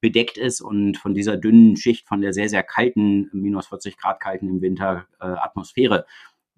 bedeckt 0.00 0.38
ist 0.38 0.60
und 0.60 0.96
von 0.96 1.14
dieser 1.14 1.36
dünnen 1.36 1.76
Schicht, 1.76 2.08
von 2.08 2.20
der 2.20 2.32
sehr, 2.32 2.48
sehr 2.48 2.62
kalten, 2.62 3.28
minus 3.32 3.68
40 3.68 3.96
Grad 3.96 4.20
kalten 4.20 4.48
im 4.48 4.60
Winter 4.62 5.06
äh, 5.20 5.24
Atmosphäre 5.26 6.06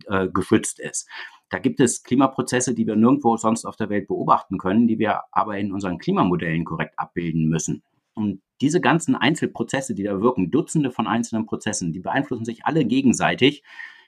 äh, 0.07 0.29
geschützt 0.29 0.81
ist. 0.81 1.09
Da 1.51 1.59
gibt 1.59 1.81
es 1.81 2.03
Klimaprozesse, 2.03 2.75
die 2.75 2.87
wir 2.87 2.97
nirgendwo 2.97 3.37
sonst 3.37 3.67
auf 3.67 3.77
der 3.77 3.91
Welt 3.91 4.09
beobachten 4.09 4.59
können, 4.59 4.87
die 4.87 4.99
wir 4.99 5.23
aber 5.33 5.59
in 5.59 5.73
unseren 5.73 5.99
Klimamodellen 5.99 6.65
korrekt 6.65 6.95
abbilden 6.99 7.49
müssen. 7.49 7.83
Und 8.15 8.41
diese 8.61 8.81
ganzen 8.81 9.15
Einzelprozesse, 9.17 9.95
die 9.95 10.03
da 10.03 10.21
wirken, 10.21 10.51
Dutzende 10.51 10.91
von 10.91 11.07
einzelnen 11.07 11.47
Prozessen, 11.47 11.93
die 11.93 12.01
beeinflussen 12.01 12.45
sich 12.45 12.65
alle 12.65 12.85
gegenseitig, 12.85 13.63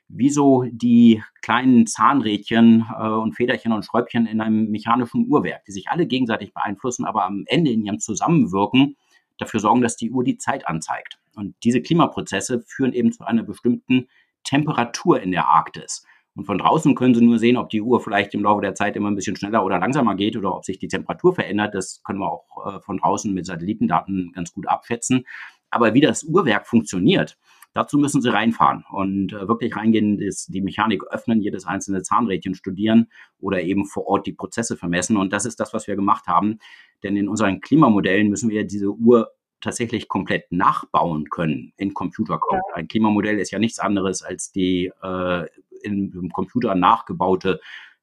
wie 0.09 0.31
so 0.31 0.64
die 0.71 1.23
kleinen 1.43 1.87
Zahnrädchen 1.87 2.87
äh, 2.99 3.09
und 3.09 3.35
Federchen 3.35 3.73
und 3.73 3.85
Schräubchen 3.85 4.26
in 4.26 4.41
einem 4.41 4.71
mechanischen 4.71 5.26
Uhrwerk, 5.29 5.64
die 5.64 5.73
sich 5.73 5.88
alle 5.88 6.07
gegenseitig 6.07 6.53
beeinflussen, 6.53 7.05
aber 7.05 7.25
am 7.25 7.45
Ende 7.47 7.71
in 7.71 7.85
ihrem 7.85 7.99
Zusammenwirken 7.99 8.97
dafür 9.38 9.61
sorgen, 9.61 9.83
dass 9.83 9.97
die 9.97 10.11
Uhr 10.11 10.25
die 10.25 10.38
Zeit 10.38 10.67
anzeigt. 10.67 11.19
Und 11.35 11.55
diese 11.64 11.83
Klimaprozesse 11.83 12.62
führen 12.67 12.93
eben 12.93 13.12
zu 13.12 13.25
einer 13.25 13.43
bestimmten 13.43 14.09
Temperatur 14.45 15.21
in 15.21 15.33
der 15.33 15.49
Arktis. 15.49 16.07
Und 16.37 16.47
von 16.47 16.59
draußen 16.59 16.95
können 16.95 17.14
Sie 17.14 17.25
nur 17.25 17.38
sehen, 17.38 17.57
ob 17.57 17.71
die 17.71 17.81
Uhr 17.81 18.00
vielleicht 18.00 18.35
im 18.35 18.43
Laufe 18.43 18.61
der 18.61 18.75
Zeit 18.75 18.97
immer 18.97 19.11
ein 19.11 19.14
bisschen 19.14 19.37
schneller 19.37 19.64
oder 19.64 19.79
langsamer 19.79 20.17
geht 20.17 20.37
oder 20.37 20.55
ob 20.55 20.64
sich 20.64 20.79
die 20.79 20.88
Temperatur 20.88 21.35
verändert. 21.35 21.75
Das 21.75 22.03
können 22.03 22.19
wir 22.19 22.31
auch 22.31 22.67
äh, 22.67 22.81
von 22.81 22.99
draußen 22.99 23.33
mit 23.33 23.47
Satellitendaten 23.47 24.33
ganz 24.33 24.53
gut 24.53 24.67
abschätzen. 24.67 25.26
Aber 25.71 25.95
wie 25.95 26.00
das 26.00 26.25
Uhrwerk 26.25 26.67
funktioniert, 26.67 27.37
dazu 27.75 27.99
müssen 27.99 28.23
Sie 28.23 28.33
reinfahren 28.33 28.85
und 28.90 29.33
äh, 29.33 29.47
wirklich 29.47 29.76
reingehen, 29.76 30.19
das, 30.19 30.47
die 30.47 30.62
Mechanik 30.62 31.04
öffnen, 31.11 31.43
jedes 31.43 31.66
einzelne 31.66 32.02
Zahnrädchen 32.02 32.54
studieren 32.54 33.09
oder 33.38 33.62
eben 33.62 33.85
vor 33.85 34.07
Ort 34.07 34.26
die 34.26 34.33
Prozesse 34.33 34.76
vermessen. 34.76 35.16
Und 35.16 35.33
das 35.33 35.45
ist 35.45 35.61
das, 35.61 35.75
was 35.75 35.87
wir 35.87 35.97
gemacht 35.97 36.26
haben. 36.26 36.59
Denn 37.02 37.16
in 37.16 37.28
unseren 37.28 37.61
Klimamodellen 37.61 38.28
müssen 38.28 38.49
wir 38.49 38.64
diese 38.64 38.90
Uhr 38.90 39.31
tatsächlich 39.61 40.09
komplett 40.09 40.50
nachbauen 40.52 41.31
können 41.31 41.73
in 41.76 41.95
Computercode. 41.95 42.61
Ja. 42.69 42.75
Ein 42.76 42.88
Klimamodell 42.88 43.38
ist 43.38 43.50
ja 43.50 43.59
nichts 43.59 43.78
anderes 43.78 44.23
als 44.23 44.52
die 44.52 44.90
äh, 45.02 45.47
in, 45.83 46.12
im 46.12 46.31
Computer 46.31 46.75
nachgebaute 46.75 47.61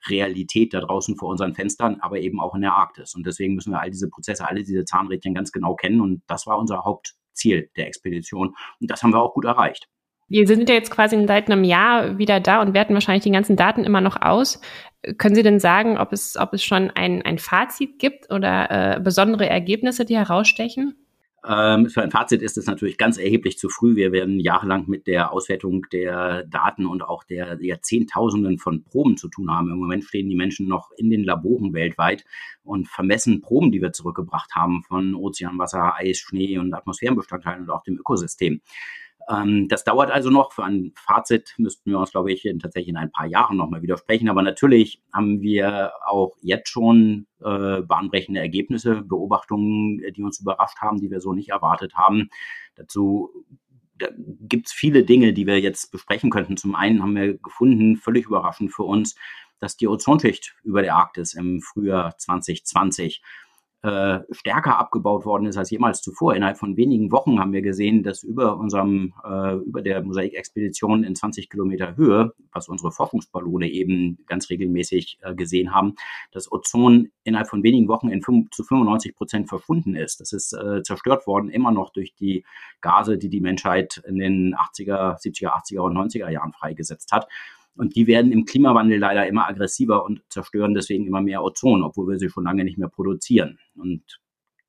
Realität 0.07 0.73
da 0.73 0.81
draußen 0.81 1.15
vor 1.15 1.29
unseren 1.29 1.53
Fenstern, 1.53 1.97
aber 2.01 2.19
eben 2.19 2.39
auch 2.39 2.55
in 2.55 2.61
der 2.61 2.73
Arktis. 2.73 3.15
Und 3.15 3.25
deswegen 3.25 3.55
müssen 3.55 3.71
wir 3.71 3.79
all 3.79 3.91
diese 3.91 4.09
Prozesse, 4.09 4.47
alle 4.47 4.63
diese 4.63 4.85
Zahnrädchen 4.85 5.35
ganz 5.35 5.51
genau 5.51 5.75
kennen. 5.75 6.01
Und 6.01 6.23
das 6.27 6.47
war 6.47 6.57
unser 6.57 6.83
Hauptziel 7.31 7.69
der 7.75 7.87
Expedition. 7.87 8.55
Und 8.79 8.91
das 8.91 9.03
haben 9.03 9.11
wir 9.11 9.21
auch 9.21 9.33
gut 9.33 9.45
erreicht. 9.45 9.87
Wir 10.27 10.47
sind 10.47 10.69
ja 10.69 10.75
jetzt 10.75 10.91
quasi 10.91 11.21
seit 11.27 11.51
einem 11.51 11.65
Jahr 11.65 12.17
wieder 12.17 12.39
da 12.39 12.61
und 12.61 12.73
werten 12.73 12.93
wahrscheinlich 12.93 13.23
die 13.23 13.31
ganzen 13.31 13.57
Daten 13.57 13.83
immer 13.83 13.99
noch 13.99 14.21
aus. 14.21 14.61
Können 15.17 15.35
Sie 15.35 15.43
denn 15.43 15.59
sagen, 15.59 15.97
ob 15.97 16.13
es, 16.13 16.37
ob 16.37 16.53
es 16.53 16.63
schon 16.63 16.89
ein, 16.91 17.21
ein 17.23 17.37
Fazit 17.37 17.99
gibt 17.99 18.31
oder 18.31 18.95
äh, 18.95 18.99
besondere 19.01 19.49
Ergebnisse, 19.49 20.05
die 20.05 20.15
herausstechen? 20.15 21.00
Ähm, 21.47 21.89
für 21.89 22.03
ein 22.03 22.11
Fazit 22.11 22.43
ist 22.43 22.57
es 22.57 22.67
natürlich 22.67 22.97
ganz 22.97 23.17
erheblich 23.17 23.57
zu 23.57 23.69
früh. 23.69 23.95
Wir 23.95 24.11
werden 24.11 24.39
jahrelang 24.39 24.87
mit 24.87 25.07
der 25.07 25.31
Auswertung 25.31 25.87
der 25.91 26.43
Daten 26.43 26.85
und 26.85 27.01
auch 27.01 27.23
der, 27.23 27.55
der 27.55 27.81
Zehntausenden 27.81 28.59
von 28.59 28.83
Proben 28.83 29.17
zu 29.17 29.27
tun 29.27 29.49
haben. 29.49 29.71
Im 29.71 29.77
Moment 29.77 30.03
stehen 30.03 30.29
die 30.29 30.35
Menschen 30.35 30.67
noch 30.67 30.91
in 30.97 31.09
den 31.09 31.23
Laboren 31.23 31.73
weltweit 31.73 32.25
und 32.63 32.87
vermessen 32.87 33.41
Proben, 33.41 33.71
die 33.71 33.81
wir 33.81 33.91
zurückgebracht 33.91 34.53
haben 34.53 34.83
von 34.83 35.15
Ozeanwasser, 35.15 35.95
Eis, 35.95 36.19
Schnee 36.19 36.59
und 36.59 36.73
Atmosphärenbestandteilen 36.73 37.63
und 37.63 37.69
auch 37.71 37.83
dem 37.83 37.97
Ökosystem. 37.97 38.61
Ähm, 39.29 39.67
das 39.67 39.83
dauert 39.83 40.11
also 40.11 40.29
noch. 40.29 40.53
Für 40.53 40.63
ein 40.63 40.93
Fazit 40.95 41.53
müssten 41.57 41.91
wir 41.91 41.99
uns, 41.99 42.11
glaube 42.11 42.31
ich, 42.31 42.45
in, 42.45 42.59
tatsächlich 42.59 42.89
in 42.89 42.97
ein 42.97 43.11
paar 43.11 43.25
Jahren 43.25 43.57
nochmal 43.57 43.81
widersprechen. 43.81 44.29
Aber 44.29 44.41
natürlich 44.41 45.01
haben 45.13 45.41
wir 45.41 45.93
auch 46.05 46.35
jetzt 46.41 46.69
schon 46.69 47.27
äh, 47.39 47.81
bahnbrechende 47.81 48.39
Ergebnisse, 48.39 49.01
Beobachtungen, 49.01 50.01
die 50.15 50.23
uns 50.23 50.39
überrascht 50.39 50.79
haben, 50.79 50.99
die 50.99 51.11
wir 51.11 51.21
so 51.21 51.33
nicht 51.33 51.49
erwartet 51.49 51.95
haben. 51.95 52.29
Dazu 52.75 53.29
da 54.01 54.07
gibt 54.17 54.67
es 54.67 54.73
viele 54.73 55.03
Dinge, 55.03 55.31
die 55.33 55.45
wir 55.45 55.59
jetzt 55.59 55.91
besprechen 55.91 56.31
könnten. 56.31 56.57
Zum 56.57 56.75
einen 56.75 57.03
haben 57.03 57.15
wir 57.15 57.37
gefunden, 57.37 57.97
völlig 57.97 58.25
überraschend 58.25 58.73
für 58.73 58.83
uns, 58.83 59.15
dass 59.59 59.77
die 59.77 59.87
Ozonschicht 59.87 60.55
über 60.63 60.81
der 60.81 60.95
Arktis 60.95 61.35
im 61.35 61.61
Frühjahr 61.61 62.17
2020 62.17 63.21
äh, 63.83 64.19
stärker 64.29 64.77
abgebaut 64.77 65.25
worden 65.25 65.47
ist 65.47 65.57
als 65.57 65.71
jemals 65.71 66.01
zuvor. 66.01 66.35
Innerhalb 66.35 66.57
von 66.57 66.77
wenigen 66.77 67.11
Wochen 67.11 67.39
haben 67.39 67.51
wir 67.51 67.63
gesehen, 67.63 68.03
dass 68.03 68.23
über 68.23 68.57
unserem, 68.57 69.13
äh, 69.23 69.55
über 69.55 69.81
der 69.81 70.03
Mosaikexpedition 70.03 71.03
in 71.03 71.15
20 71.15 71.49
Kilometer 71.49 71.95
Höhe, 71.95 72.33
was 72.51 72.69
unsere 72.69 72.91
Forschungsballone 72.91 73.69
eben 73.69 74.19
ganz 74.27 74.49
regelmäßig 74.49 75.17
äh, 75.21 75.33
gesehen 75.33 75.73
haben, 75.73 75.95
das 76.31 76.51
Ozon 76.51 77.09
innerhalb 77.23 77.47
von 77.47 77.63
wenigen 77.63 77.87
Wochen 77.87 78.09
in 78.09 78.21
5, 78.21 78.51
zu 78.51 78.63
95 78.63 79.15
Prozent 79.15 79.49
verschwunden 79.49 79.95
ist. 79.95 80.19
Das 80.19 80.31
ist 80.31 80.53
äh, 80.53 80.83
zerstört 80.83 81.25
worden, 81.25 81.49
immer 81.49 81.71
noch 81.71 81.89
durch 81.91 82.13
die 82.13 82.45
Gase, 82.81 83.17
die 83.17 83.29
die 83.29 83.41
Menschheit 83.41 84.01
in 84.07 84.19
den 84.19 84.55
80er, 84.55 85.19
70er, 85.19 85.49
80er 85.49 85.79
und 85.79 85.97
90er 85.97 86.29
Jahren 86.29 86.53
freigesetzt 86.53 87.11
hat. 87.11 87.27
Und 87.75 87.95
die 87.95 88.07
werden 88.07 88.31
im 88.31 88.45
Klimawandel 88.45 88.99
leider 88.99 89.27
immer 89.27 89.47
aggressiver 89.47 90.03
und 90.03 90.21
zerstören 90.29 90.73
deswegen 90.73 91.07
immer 91.07 91.21
mehr 91.21 91.43
Ozon, 91.43 91.83
obwohl 91.83 92.09
wir 92.09 92.19
sie 92.19 92.29
schon 92.29 92.43
lange 92.43 92.63
nicht 92.63 92.77
mehr 92.77 92.89
produzieren. 92.89 93.59
Und 93.75 94.19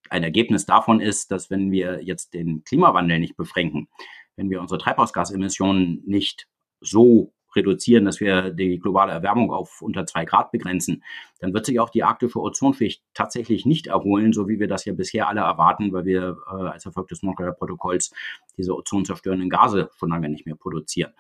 ein 0.08 0.22
Ergebnis 0.22 0.66
davon 0.66 1.00
ist, 1.00 1.30
dass 1.30 1.50
wenn 1.50 1.70
wir 1.72 2.02
jetzt 2.02 2.34
den 2.34 2.64
Klimawandel 2.64 3.18
nicht 3.18 3.36
beschränken, 3.36 3.88
wenn 4.36 4.50
wir 4.50 4.60
unsere 4.60 4.78
Treibhausgasemissionen 4.78 6.02
nicht 6.06 6.48
so 6.80 7.32
reduzieren, 7.54 8.04
dass 8.04 8.20
wir 8.20 8.50
die 8.50 8.78
globale 8.78 9.12
Erwärmung 9.12 9.52
auf 9.52 9.82
unter 9.82 10.06
zwei 10.06 10.24
Grad 10.24 10.52
begrenzen, 10.52 11.02
dann 11.40 11.52
wird 11.52 11.66
sich 11.66 11.80
auch 11.80 11.90
die 11.90 12.02
arktische 12.02 12.40
Ozonschicht 12.40 13.02
tatsächlich 13.14 13.66
nicht 13.66 13.88
erholen, 13.88 14.32
so 14.32 14.48
wie 14.48 14.58
wir 14.58 14.68
das 14.68 14.84
ja 14.84 14.92
bisher 14.92 15.28
alle 15.28 15.40
erwarten, 15.40 15.92
weil 15.92 16.04
wir 16.04 16.38
äh, 16.46 16.68
als 16.68 16.86
Erfolg 16.86 17.08
des 17.08 17.22
Montrealer 17.22 17.52
Protokolls 17.52 18.12
diese 18.56 18.74
ozonzerstörenden 18.74 19.50
Gase 19.50 19.90
schon 19.96 20.10
lange 20.10 20.28
nicht 20.28 20.46
mehr 20.46 20.56
produzieren. 20.56 21.12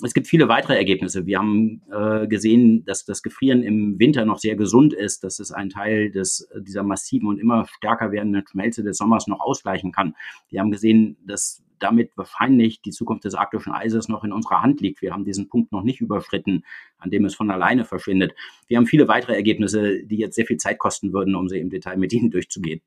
Es 0.00 0.14
gibt 0.14 0.26
viele 0.26 0.48
weitere 0.48 0.76
Ergebnisse. 0.76 1.26
Wir 1.26 1.38
haben 1.38 1.82
äh, 1.92 2.26
gesehen, 2.26 2.84
dass 2.86 3.04
das 3.04 3.22
Gefrieren 3.22 3.62
im 3.62 3.98
Winter 3.98 4.24
noch 4.24 4.38
sehr 4.38 4.56
gesund 4.56 4.94
ist, 4.94 5.22
dass 5.22 5.38
es 5.38 5.52
einen 5.52 5.68
Teil 5.68 6.10
des, 6.10 6.48
dieser 6.56 6.82
massiven 6.82 7.28
und 7.28 7.38
immer 7.38 7.66
stärker 7.66 8.10
werdenden 8.10 8.46
Schmelze 8.46 8.82
des 8.82 8.96
Sommers 8.96 9.26
noch 9.26 9.40
ausgleichen 9.40 9.92
kann. 9.92 10.14
Wir 10.48 10.60
haben 10.60 10.70
gesehen, 10.70 11.18
dass 11.26 11.62
damit 11.78 12.16
wahrscheinlich 12.16 12.80
die 12.80 12.90
Zukunft 12.90 13.24
des 13.24 13.34
arktischen 13.34 13.72
Eises 13.72 14.08
noch 14.08 14.24
in 14.24 14.32
unserer 14.32 14.62
Hand 14.62 14.80
liegt. 14.80 15.02
Wir 15.02 15.12
haben 15.12 15.24
diesen 15.24 15.48
Punkt 15.48 15.72
noch 15.72 15.82
nicht 15.82 16.00
überschritten, 16.00 16.64
an 16.98 17.10
dem 17.10 17.24
es 17.24 17.34
von 17.34 17.50
alleine 17.50 17.84
verschwindet. 17.84 18.34
Wir 18.68 18.78
haben 18.78 18.86
viele 18.86 19.08
weitere 19.08 19.34
Ergebnisse, 19.34 20.02
die 20.04 20.16
jetzt 20.16 20.36
sehr 20.36 20.46
viel 20.46 20.58
Zeit 20.58 20.78
kosten 20.78 21.12
würden, 21.12 21.34
um 21.34 21.48
sie 21.48 21.58
im 21.58 21.70
Detail 21.70 21.98
mit 21.98 22.12
Ihnen 22.12 22.30
durchzugehen. 22.30 22.80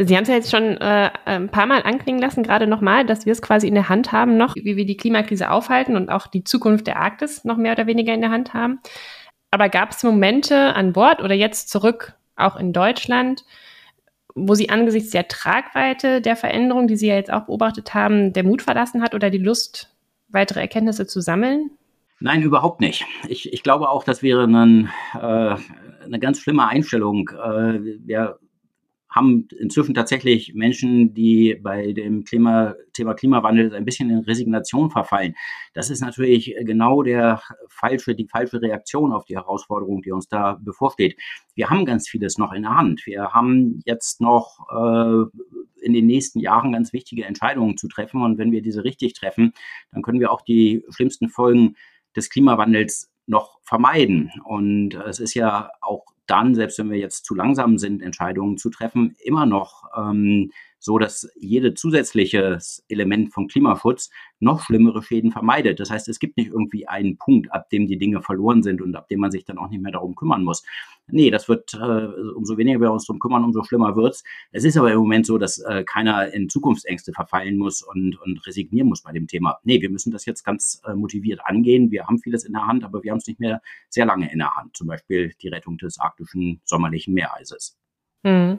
Sie 0.00 0.16
haben 0.16 0.22
es 0.22 0.28
ja 0.28 0.36
jetzt 0.36 0.50
schon 0.52 0.76
äh, 0.76 1.10
ein 1.24 1.48
paar 1.48 1.66
Mal 1.66 1.82
anklingen 1.82 2.20
lassen, 2.20 2.44
gerade 2.44 2.68
nochmal, 2.68 3.04
dass 3.04 3.26
wir 3.26 3.32
es 3.32 3.42
quasi 3.42 3.66
in 3.66 3.74
der 3.74 3.88
Hand 3.88 4.12
haben, 4.12 4.36
noch 4.36 4.54
wie 4.54 4.76
wir 4.76 4.86
die 4.86 4.96
Klimakrise 4.96 5.50
aufhalten 5.50 5.96
und 5.96 6.08
auch 6.08 6.28
die 6.28 6.44
Zukunft 6.44 6.86
der 6.86 7.00
Arktis 7.00 7.44
noch 7.44 7.56
mehr 7.56 7.72
oder 7.72 7.88
weniger 7.88 8.14
in 8.14 8.20
der 8.20 8.30
Hand 8.30 8.54
haben. 8.54 8.78
Aber 9.50 9.68
gab 9.68 9.90
es 9.90 10.04
Momente 10.04 10.74
an 10.74 10.92
Bord 10.92 11.20
oder 11.20 11.34
jetzt 11.34 11.70
zurück 11.70 12.14
auch 12.36 12.54
in 12.54 12.72
Deutschland, 12.72 13.44
wo 14.36 14.54
Sie 14.54 14.70
angesichts 14.70 15.10
der 15.10 15.26
Tragweite 15.26 16.20
der 16.20 16.36
Veränderung, 16.36 16.86
die 16.86 16.96
Sie 16.96 17.08
ja 17.08 17.16
jetzt 17.16 17.32
auch 17.32 17.46
beobachtet 17.46 17.92
haben, 17.92 18.32
der 18.32 18.44
Mut 18.44 18.62
verlassen 18.62 19.02
hat 19.02 19.16
oder 19.16 19.30
die 19.30 19.38
Lust, 19.38 19.96
weitere 20.28 20.60
Erkenntnisse 20.60 21.08
zu 21.08 21.20
sammeln? 21.20 21.72
Nein, 22.20 22.42
überhaupt 22.42 22.80
nicht. 22.80 23.04
Ich, 23.28 23.52
ich 23.52 23.64
glaube 23.64 23.88
auch, 23.88 24.04
das 24.04 24.22
wäre 24.22 24.44
ein, 24.44 24.90
äh, 25.14 25.56
eine 26.04 26.18
ganz 26.20 26.40
schlimme 26.40 26.68
Einstellung. 26.68 27.30
Äh, 27.30 27.80
wir 28.06 28.38
haben 29.10 29.48
inzwischen 29.58 29.94
tatsächlich 29.94 30.54
Menschen, 30.54 31.14
die 31.14 31.58
bei 31.60 31.92
dem 31.92 32.24
Klima, 32.24 32.74
Thema 32.92 33.14
Klimawandel 33.14 33.74
ein 33.74 33.84
bisschen 33.84 34.10
in 34.10 34.18
Resignation 34.18 34.90
verfallen. 34.90 35.34
Das 35.72 35.90
ist 35.90 36.00
natürlich 36.00 36.54
genau 36.60 37.02
der 37.02 37.40
falsche, 37.68 38.14
die 38.14 38.28
falsche 38.28 38.60
Reaktion 38.60 39.12
auf 39.12 39.24
die 39.24 39.36
Herausforderung, 39.36 40.02
die 40.02 40.12
uns 40.12 40.28
da 40.28 40.58
bevorsteht. 40.60 41.18
Wir 41.54 41.70
haben 41.70 41.86
ganz 41.86 42.08
vieles 42.08 42.38
noch 42.38 42.52
in 42.52 42.62
der 42.62 42.76
Hand. 42.76 43.02
Wir 43.06 43.32
haben 43.32 43.80
jetzt 43.86 44.20
noch 44.20 44.58
äh, 44.70 45.38
in 45.80 45.92
den 45.92 46.06
nächsten 46.06 46.40
Jahren 46.40 46.72
ganz 46.72 46.92
wichtige 46.92 47.24
Entscheidungen 47.24 47.76
zu 47.76 47.88
treffen. 47.88 48.22
Und 48.22 48.36
wenn 48.36 48.52
wir 48.52 48.62
diese 48.62 48.84
richtig 48.84 49.14
treffen, 49.14 49.52
dann 49.92 50.02
können 50.02 50.20
wir 50.20 50.30
auch 50.30 50.42
die 50.42 50.84
schlimmsten 50.90 51.28
Folgen 51.28 51.76
des 52.14 52.28
Klimawandels 52.28 53.10
noch 53.26 53.58
vermeiden. 53.62 54.30
Und 54.44 54.94
es 54.94 55.20
ist 55.20 55.34
ja 55.34 55.70
auch 55.80 56.04
dann, 56.30 56.54
selbst 56.54 56.78
wenn 56.78 56.90
wir 56.90 56.98
jetzt 56.98 57.24
zu 57.24 57.34
langsam 57.34 57.78
sind, 57.78 58.02
Entscheidungen 58.02 58.56
zu 58.56 58.70
treffen, 58.70 59.16
immer 59.24 59.46
noch 59.46 59.84
ähm, 59.96 60.52
so, 60.78 60.98
dass 60.98 61.28
jede 61.36 61.74
zusätzliches 61.74 62.84
Element 62.88 63.32
von 63.32 63.48
Klimaschutz 63.48 64.10
noch 64.40 64.62
schlimmere 64.62 65.02
Schäden 65.02 65.32
vermeidet. 65.32 65.80
Das 65.80 65.90
heißt, 65.90 66.08
es 66.08 66.18
gibt 66.18 66.36
nicht 66.36 66.50
irgendwie 66.50 66.86
einen 66.86 67.18
Punkt, 67.18 67.52
ab 67.52 67.68
dem 67.70 67.86
die 67.86 67.98
Dinge 67.98 68.22
verloren 68.22 68.62
sind 68.62 68.80
und 68.80 68.94
ab 68.94 69.08
dem 69.08 69.20
man 69.20 69.30
sich 69.30 69.44
dann 69.44 69.58
auch 69.58 69.68
nicht 69.68 69.82
mehr 69.82 69.92
darum 69.92 70.14
kümmern 70.14 70.44
muss. 70.44 70.64
Nee, 71.08 71.30
das 71.30 71.48
wird, 71.48 71.74
äh, 71.74 72.06
umso 72.34 72.56
weniger 72.56 72.80
wir 72.80 72.92
uns 72.92 73.06
darum 73.06 73.18
kümmern, 73.18 73.44
umso 73.44 73.64
schlimmer 73.64 73.96
wird's. 73.96 74.22
Es 74.52 74.64
ist 74.64 74.76
aber 74.76 74.92
im 74.92 74.98
Moment 74.98 75.26
so, 75.26 75.38
dass 75.38 75.58
äh, 75.58 75.82
keiner 75.84 76.32
in 76.32 76.48
Zukunftsängste 76.48 77.12
verfallen 77.12 77.56
muss 77.56 77.82
und, 77.82 78.20
und 78.20 78.46
resignieren 78.46 78.88
muss 78.88 79.02
bei 79.02 79.12
dem 79.12 79.26
Thema. 79.26 79.58
Nee, 79.64 79.80
wir 79.80 79.90
müssen 79.90 80.12
das 80.12 80.26
jetzt 80.26 80.44
ganz 80.44 80.80
äh, 80.86 80.94
motiviert 80.94 81.40
angehen. 81.44 81.90
Wir 81.90 82.06
haben 82.06 82.18
vieles 82.18 82.44
in 82.44 82.52
der 82.52 82.66
Hand, 82.66 82.84
aber 82.84 83.02
wir 83.02 83.10
haben 83.10 83.18
es 83.18 83.26
nicht 83.26 83.40
mehr 83.40 83.60
sehr 83.88 84.06
lange 84.06 84.30
in 84.30 84.38
der 84.38 84.54
Hand. 84.54 84.76
Zum 84.76 84.86
Beispiel 84.86 85.32
die 85.40 85.48
Rettung 85.48 85.78
des 85.78 85.98
arktischen 85.98 86.60
sommerlichen 86.64 87.14
Meereises. 87.14 87.76
Mhm. 88.22 88.58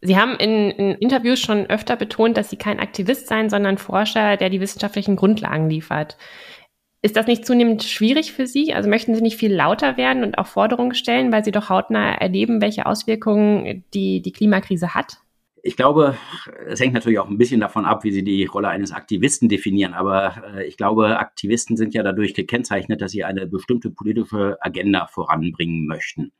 Sie 0.00 0.16
haben 0.16 0.34
in, 0.36 0.70
in, 0.70 0.94
Interviews 0.96 1.40
schon 1.40 1.66
öfter 1.66 1.96
betont, 1.96 2.36
dass 2.36 2.50
Sie 2.50 2.56
kein 2.56 2.80
Aktivist 2.80 3.28
seien, 3.28 3.50
sondern 3.50 3.78
Forscher, 3.78 4.36
der 4.36 4.50
die 4.50 4.60
wissenschaftlichen 4.60 5.16
Grundlagen 5.16 5.70
liefert. 5.70 6.16
Ist 7.02 7.16
das 7.16 7.26
nicht 7.26 7.44
zunehmend 7.44 7.82
schwierig 7.82 8.32
für 8.32 8.46
Sie? 8.46 8.72
Also 8.72 8.88
möchten 8.88 9.14
Sie 9.14 9.22
nicht 9.22 9.36
viel 9.36 9.52
lauter 9.52 9.96
werden 9.96 10.22
und 10.22 10.38
auch 10.38 10.46
Forderungen 10.46 10.94
stellen, 10.94 11.32
weil 11.32 11.44
Sie 11.44 11.50
doch 11.50 11.68
hautnah 11.68 12.14
erleben, 12.14 12.60
welche 12.60 12.86
Auswirkungen 12.86 13.84
die, 13.92 14.22
die 14.22 14.32
Klimakrise 14.32 14.94
hat? 14.94 15.18
Ich 15.64 15.76
glaube, 15.76 16.16
es 16.66 16.80
hängt 16.80 16.92
natürlich 16.92 17.20
auch 17.20 17.28
ein 17.28 17.38
bisschen 17.38 17.60
davon 17.60 17.84
ab, 17.84 18.02
wie 18.02 18.10
Sie 18.10 18.24
die 18.24 18.44
Rolle 18.44 18.68
eines 18.68 18.90
Aktivisten 18.90 19.48
definieren. 19.48 19.94
Aber 19.94 20.42
äh, 20.56 20.66
ich 20.66 20.76
glaube, 20.76 21.18
Aktivisten 21.18 21.76
sind 21.76 21.94
ja 21.94 22.02
dadurch 22.02 22.34
gekennzeichnet, 22.34 23.00
dass 23.00 23.12
sie 23.12 23.22
eine 23.22 23.46
bestimmte 23.46 23.90
politische 23.90 24.56
Agenda 24.60 25.06
voranbringen 25.06 25.86
möchten. 25.86 26.32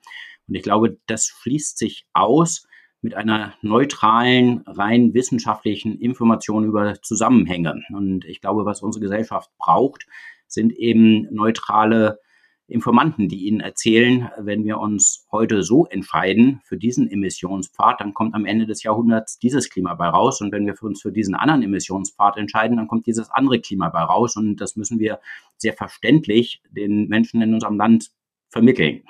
Und 0.48 0.54
ich 0.56 0.62
glaube, 0.62 0.98
das 1.06 1.26
schließt 1.26 1.78
sich 1.78 2.06
aus 2.12 2.66
mit 3.02 3.14
einer 3.14 3.54
neutralen, 3.62 4.62
rein 4.66 5.12
wissenschaftlichen 5.12 5.98
Information 5.98 6.64
über 6.64 6.94
Zusammenhänge. 7.02 7.82
Und 7.92 8.24
ich 8.24 8.40
glaube, 8.40 8.64
was 8.64 8.82
unsere 8.82 9.02
Gesellschaft 9.02 9.50
braucht, 9.58 10.06
sind 10.46 10.72
eben 10.72 11.26
neutrale 11.34 12.20
Informanten, 12.68 13.28
die 13.28 13.46
Ihnen 13.46 13.60
erzählen, 13.60 14.30
wenn 14.38 14.64
wir 14.64 14.78
uns 14.78 15.26
heute 15.30 15.62
so 15.62 15.86
entscheiden 15.86 16.60
für 16.64 16.76
diesen 16.76 17.10
Emissionspfad, 17.10 18.00
dann 18.00 18.14
kommt 18.14 18.34
am 18.34 18.46
Ende 18.46 18.66
des 18.66 18.82
Jahrhunderts 18.82 19.38
dieses 19.38 19.68
Klima 19.68 19.94
bei 19.94 20.06
raus. 20.06 20.40
Und 20.40 20.52
wenn 20.52 20.66
wir 20.66 20.74
uns 20.82 21.02
für 21.02 21.12
diesen 21.12 21.34
anderen 21.34 21.62
Emissionspfad 21.62 22.36
entscheiden, 22.36 22.76
dann 22.76 22.88
kommt 22.88 23.06
dieses 23.06 23.30
andere 23.30 23.60
Klima 23.60 23.88
bei 23.90 24.02
raus. 24.02 24.36
Und 24.36 24.56
das 24.56 24.76
müssen 24.76 25.00
wir 25.00 25.20
sehr 25.58 25.74
verständlich 25.74 26.62
den 26.70 27.08
Menschen 27.08 27.42
in 27.42 27.52
unserem 27.52 27.76
Land 27.76 28.10
vermitteln. 28.52 29.02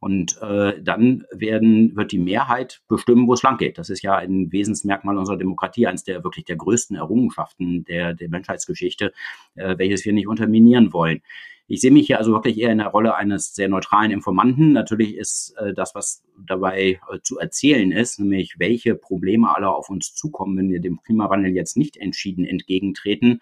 Und 0.00 0.40
äh, 0.42 0.80
dann 0.82 1.24
werden, 1.32 1.96
wird 1.96 2.12
die 2.12 2.18
Mehrheit 2.18 2.82
bestimmen, 2.88 3.26
wo 3.26 3.34
es 3.34 3.42
lang 3.42 3.58
geht. 3.58 3.78
Das 3.78 3.90
ist 3.90 4.02
ja 4.02 4.16
ein 4.16 4.52
Wesensmerkmal 4.52 5.16
unserer 5.16 5.36
Demokratie, 5.36 5.86
eines 5.86 6.04
der 6.04 6.22
wirklich 6.22 6.44
der 6.44 6.56
größten 6.56 6.96
Errungenschaften 6.96 7.84
der, 7.84 8.14
der 8.14 8.28
Menschheitsgeschichte, 8.28 9.12
äh, 9.56 9.76
welches 9.78 10.04
wir 10.04 10.12
nicht 10.12 10.28
unterminieren 10.28 10.92
wollen. 10.92 11.22
Ich 11.70 11.82
sehe 11.82 11.90
mich 11.90 12.06
hier 12.06 12.18
also 12.18 12.32
wirklich 12.32 12.58
eher 12.58 12.72
in 12.72 12.78
der 12.78 12.86
Rolle 12.86 13.14
eines 13.14 13.54
sehr 13.54 13.68
neutralen 13.68 14.10
Informanten. 14.10 14.72
Natürlich 14.72 15.16
ist 15.16 15.54
äh, 15.58 15.74
das, 15.74 15.94
was 15.94 16.24
dabei 16.46 17.00
äh, 17.12 17.18
zu 17.22 17.38
erzählen 17.38 17.92
ist, 17.92 18.18
nämlich 18.18 18.54
welche 18.58 18.94
Probleme 18.94 19.54
alle 19.54 19.68
auf 19.68 19.90
uns 19.90 20.14
zukommen, 20.14 20.56
wenn 20.56 20.70
wir 20.70 20.80
dem 20.80 21.02
Klimawandel 21.02 21.52
jetzt 21.52 21.76
nicht 21.76 21.98
entschieden 21.98 22.46
entgegentreten, 22.46 23.40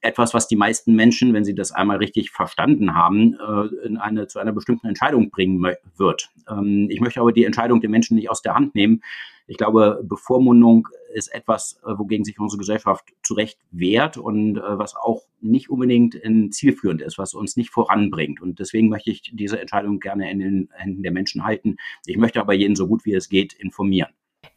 etwas, 0.00 0.34
was 0.34 0.48
die 0.48 0.56
meisten 0.56 0.94
Menschen, 0.94 1.34
wenn 1.34 1.44
sie 1.44 1.54
das 1.54 1.72
einmal 1.72 1.98
richtig 1.98 2.30
verstanden 2.30 2.94
haben, 2.94 3.34
äh, 3.34 3.86
in 3.86 3.96
eine, 3.96 4.26
zu 4.26 4.38
einer 4.38 4.52
bestimmten 4.52 4.86
Entscheidung 4.86 5.30
bringen 5.30 5.62
wird. 5.96 6.30
Ähm, 6.48 6.88
ich 6.90 7.00
möchte 7.00 7.20
aber 7.20 7.32
die 7.32 7.44
Entscheidung 7.44 7.80
der 7.80 7.90
Menschen 7.90 8.16
nicht 8.16 8.30
aus 8.30 8.42
der 8.42 8.54
Hand 8.54 8.74
nehmen. 8.74 9.02
Ich 9.46 9.56
glaube, 9.56 10.00
Bevormundung 10.04 10.88
ist 11.12 11.34
etwas, 11.34 11.80
äh, 11.84 11.98
wogegen 11.98 12.24
sich 12.24 12.38
unsere 12.38 12.58
Gesellschaft 12.58 13.04
zu 13.22 13.34
Recht 13.34 13.58
wehrt 13.70 14.16
und 14.16 14.56
äh, 14.56 14.78
was 14.78 14.96
auch 14.96 15.22
nicht 15.40 15.70
unbedingt 15.70 16.20
zielführend 16.50 17.00
ist, 17.00 17.16
was 17.16 17.32
uns 17.32 17.56
nicht 17.56 17.70
voranbringt. 17.70 18.42
Und 18.42 18.58
deswegen 18.58 18.90
möchte 18.90 19.10
ich 19.10 19.30
diese 19.32 19.58
Entscheidung 19.58 19.98
gerne 19.98 20.30
in 20.30 20.38
den 20.38 20.68
Händen 20.72 21.02
der 21.02 21.12
Menschen 21.12 21.44
halten. 21.44 21.76
Ich 22.04 22.18
möchte 22.18 22.40
aber 22.40 22.52
jeden 22.52 22.76
so 22.76 22.86
gut 22.86 23.06
wie 23.06 23.14
es 23.14 23.30
geht 23.30 23.54
informieren. 23.54 24.10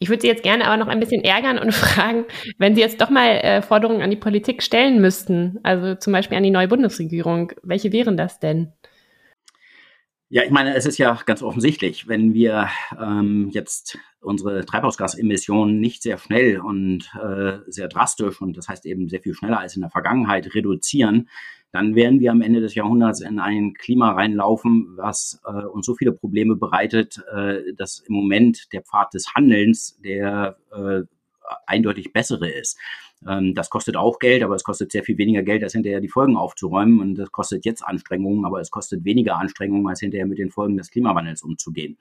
Ich 0.03 0.09
würde 0.09 0.21
Sie 0.21 0.27
jetzt 0.27 0.43
gerne 0.43 0.65
aber 0.65 0.75
noch 0.75 0.89
ein 0.89 0.99
bisschen 0.99 1.23
ärgern 1.23 1.57
und 1.57 1.73
fragen, 1.73 2.25
wenn 2.57 2.75
Sie 2.75 2.81
jetzt 2.81 2.99
doch 2.99 3.09
mal 3.09 3.37
äh, 3.37 3.61
Forderungen 3.61 4.01
an 4.01 4.09
die 4.09 4.17
Politik 4.17 4.61
stellen 4.61 4.99
müssten, 4.99 5.59
also 5.63 5.95
zum 5.95 6.11
Beispiel 6.11 6.35
an 6.35 6.43
die 6.43 6.51
neue 6.51 6.67
Bundesregierung, 6.67 7.53
welche 7.63 7.93
wären 7.93 8.17
das 8.17 8.37
denn? 8.41 8.73
Ja, 10.27 10.43
ich 10.43 10.51
meine, 10.51 10.75
es 10.75 10.85
ist 10.85 10.97
ja 10.97 11.17
ganz 11.25 11.41
offensichtlich, 11.41 12.09
wenn 12.09 12.33
wir 12.33 12.67
ähm, 12.99 13.49
jetzt 13.53 13.97
unsere 14.19 14.65
Treibhausgasemissionen 14.65 15.79
nicht 15.79 16.03
sehr 16.03 16.17
schnell 16.17 16.59
und 16.59 17.09
äh, 17.23 17.59
sehr 17.67 17.87
drastisch 17.87 18.41
und 18.41 18.57
das 18.57 18.67
heißt 18.67 18.85
eben 18.85 19.07
sehr 19.07 19.21
viel 19.21 19.35
schneller 19.35 19.59
als 19.59 19.75
in 19.77 19.83
der 19.83 19.91
Vergangenheit 19.91 20.53
reduzieren, 20.53 21.29
dann 21.73 21.95
werden 21.95 22.19
wir 22.19 22.31
am 22.31 22.41
Ende 22.41 22.61
des 22.61 22.75
Jahrhunderts 22.75 23.19
in 23.19 23.39
ein 23.39 23.73
Klima 23.73 24.11
reinlaufen, 24.11 24.93
was 24.95 25.41
äh, 25.43 25.65
uns 25.65 25.87
so 25.87 25.95
viele 25.95 26.11
Probleme 26.11 26.55
bereitet, 26.55 27.19
äh, 27.35 27.73
dass 27.75 27.99
im 28.07 28.13
Moment 28.13 28.71
der 28.73 28.83
Pfad 28.83 29.15
des 29.15 29.33
Handelns 29.33 29.99
der 30.05 30.55
äh, 30.71 31.01
eindeutig 31.65 32.13
bessere 32.13 32.47
ist. 32.47 32.77
Ähm, 33.27 33.55
das 33.55 33.71
kostet 33.71 33.95
auch 33.95 34.19
Geld, 34.19 34.43
aber 34.43 34.53
es 34.53 34.63
kostet 34.63 34.91
sehr 34.91 35.03
viel 35.03 35.17
weniger 35.17 35.41
Geld, 35.41 35.63
als 35.63 35.73
hinterher 35.73 35.99
die 35.99 36.09
Folgen 36.09 36.37
aufzuräumen. 36.37 36.99
Und 36.99 37.15
das 37.15 37.31
kostet 37.31 37.65
jetzt 37.65 37.81
Anstrengungen, 37.81 38.45
aber 38.45 38.61
es 38.61 38.69
kostet 38.69 39.03
weniger 39.03 39.37
Anstrengungen, 39.37 39.87
als 39.87 39.99
hinterher 39.99 40.27
mit 40.27 40.37
den 40.37 40.51
Folgen 40.51 40.77
des 40.77 40.91
Klimawandels 40.91 41.41
umzugehen. 41.41 41.97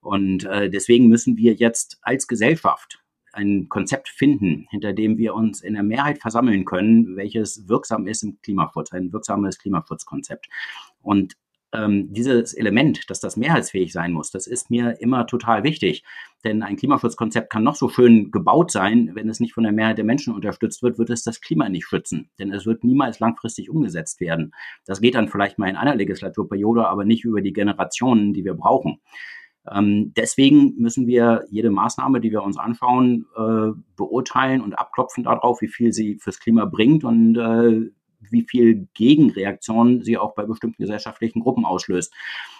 Und 0.00 0.44
äh, 0.44 0.68
deswegen 0.68 1.06
müssen 1.06 1.36
wir 1.36 1.54
jetzt 1.54 1.98
als 2.02 2.26
Gesellschaft 2.26 3.03
ein 3.34 3.68
Konzept 3.68 4.08
finden, 4.08 4.66
hinter 4.70 4.92
dem 4.92 5.18
wir 5.18 5.34
uns 5.34 5.60
in 5.60 5.74
der 5.74 5.82
Mehrheit 5.82 6.20
versammeln 6.20 6.64
können, 6.64 7.16
welches 7.16 7.68
wirksam 7.68 8.06
ist 8.06 8.22
im 8.22 8.40
Klimaschutz, 8.42 8.92
ein 8.92 9.12
wirksames 9.12 9.58
Klimaschutzkonzept. 9.58 10.48
Und 11.02 11.36
ähm, 11.74 12.12
dieses 12.12 12.54
Element, 12.54 13.10
dass 13.10 13.20
das 13.20 13.36
mehrheitsfähig 13.36 13.92
sein 13.92 14.12
muss, 14.12 14.30
das 14.30 14.46
ist 14.46 14.70
mir 14.70 15.00
immer 15.00 15.26
total 15.26 15.64
wichtig. 15.64 16.04
Denn 16.44 16.62
ein 16.62 16.76
Klimaschutzkonzept 16.76 17.50
kann 17.50 17.64
noch 17.64 17.74
so 17.74 17.88
schön 17.88 18.30
gebaut 18.30 18.70
sein, 18.70 19.10
wenn 19.14 19.28
es 19.28 19.40
nicht 19.40 19.54
von 19.54 19.64
der 19.64 19.72
Mehrheit 19.72 19.98
der 19.98 20.04
Menschen 20.04 20.34
unterstützt 20.34 20.82
wird, 20.82 20.98
wird 20.98 21.10
es 21.10 21.24
das 21.24 21.40
Klima 21.40 21.68
nicht 21.68 21.86
schützen. 21.86 22.30
Denn 22.38 22.52
es 22.52 22.64
wird 22.64 22.84
niemals 22.84 23.18
langfristig 23.18 23.70
umgesetzt 23.70 24.20
werden. 24.20 24.52
Das 24.84 25.00
geht 25.00 25.16
dann 25.16 25.28
vielleicht 25.28 25.58
mal 25.58 25.68
in 25.68 25.76
einer 25.76 25.96
Legislaturperiode, 25.96 26.86
aber 26.86 27.04
nicht 27.04 27.24
über 27.24 27.40
die 27.40 27.52
Generationen, 27.52 28.32
die 28.32 28.44
wir 28.44 28.54
brauchen. 28.54 29.00
Ähm, 29.70 30.12
deswegen 30.14 30.74
müssen 30.76 31.06
wir 31.06 31.44
jede 31.50 31.70
Maßnahme, 31.70 32.20
die 32.20 32.30
wir 32.30 32.42
uns 32.42 32.58
anschauen, 32.58 33.26
äh, 33.36 33.72
beurteilen 33.96 34.60
und 34.60 34.74
abklopfen 34.74 35.24
darauf, 35.24 35.62
wie 35.62 35.68
viel 35.68 35.92
sie 35.92 36.16
fürs 36.16 36.38
Klima 36.38 36.66
bringt 36.66 37.04
und 37.04 37.36
äh, 37.36 37.90
wie 38.30 38.46
viel 38.48 38.88
Gegenreaktion 38.94 40.02
sie 40.02 40.18
auch 40.18 40.34
bei 40.34 40.44
bestimmten 40.44 40.82
gesellschaftlichen 40.82 41.40
Gruppen 41.40 41.64
auslöst. 41.64 42.12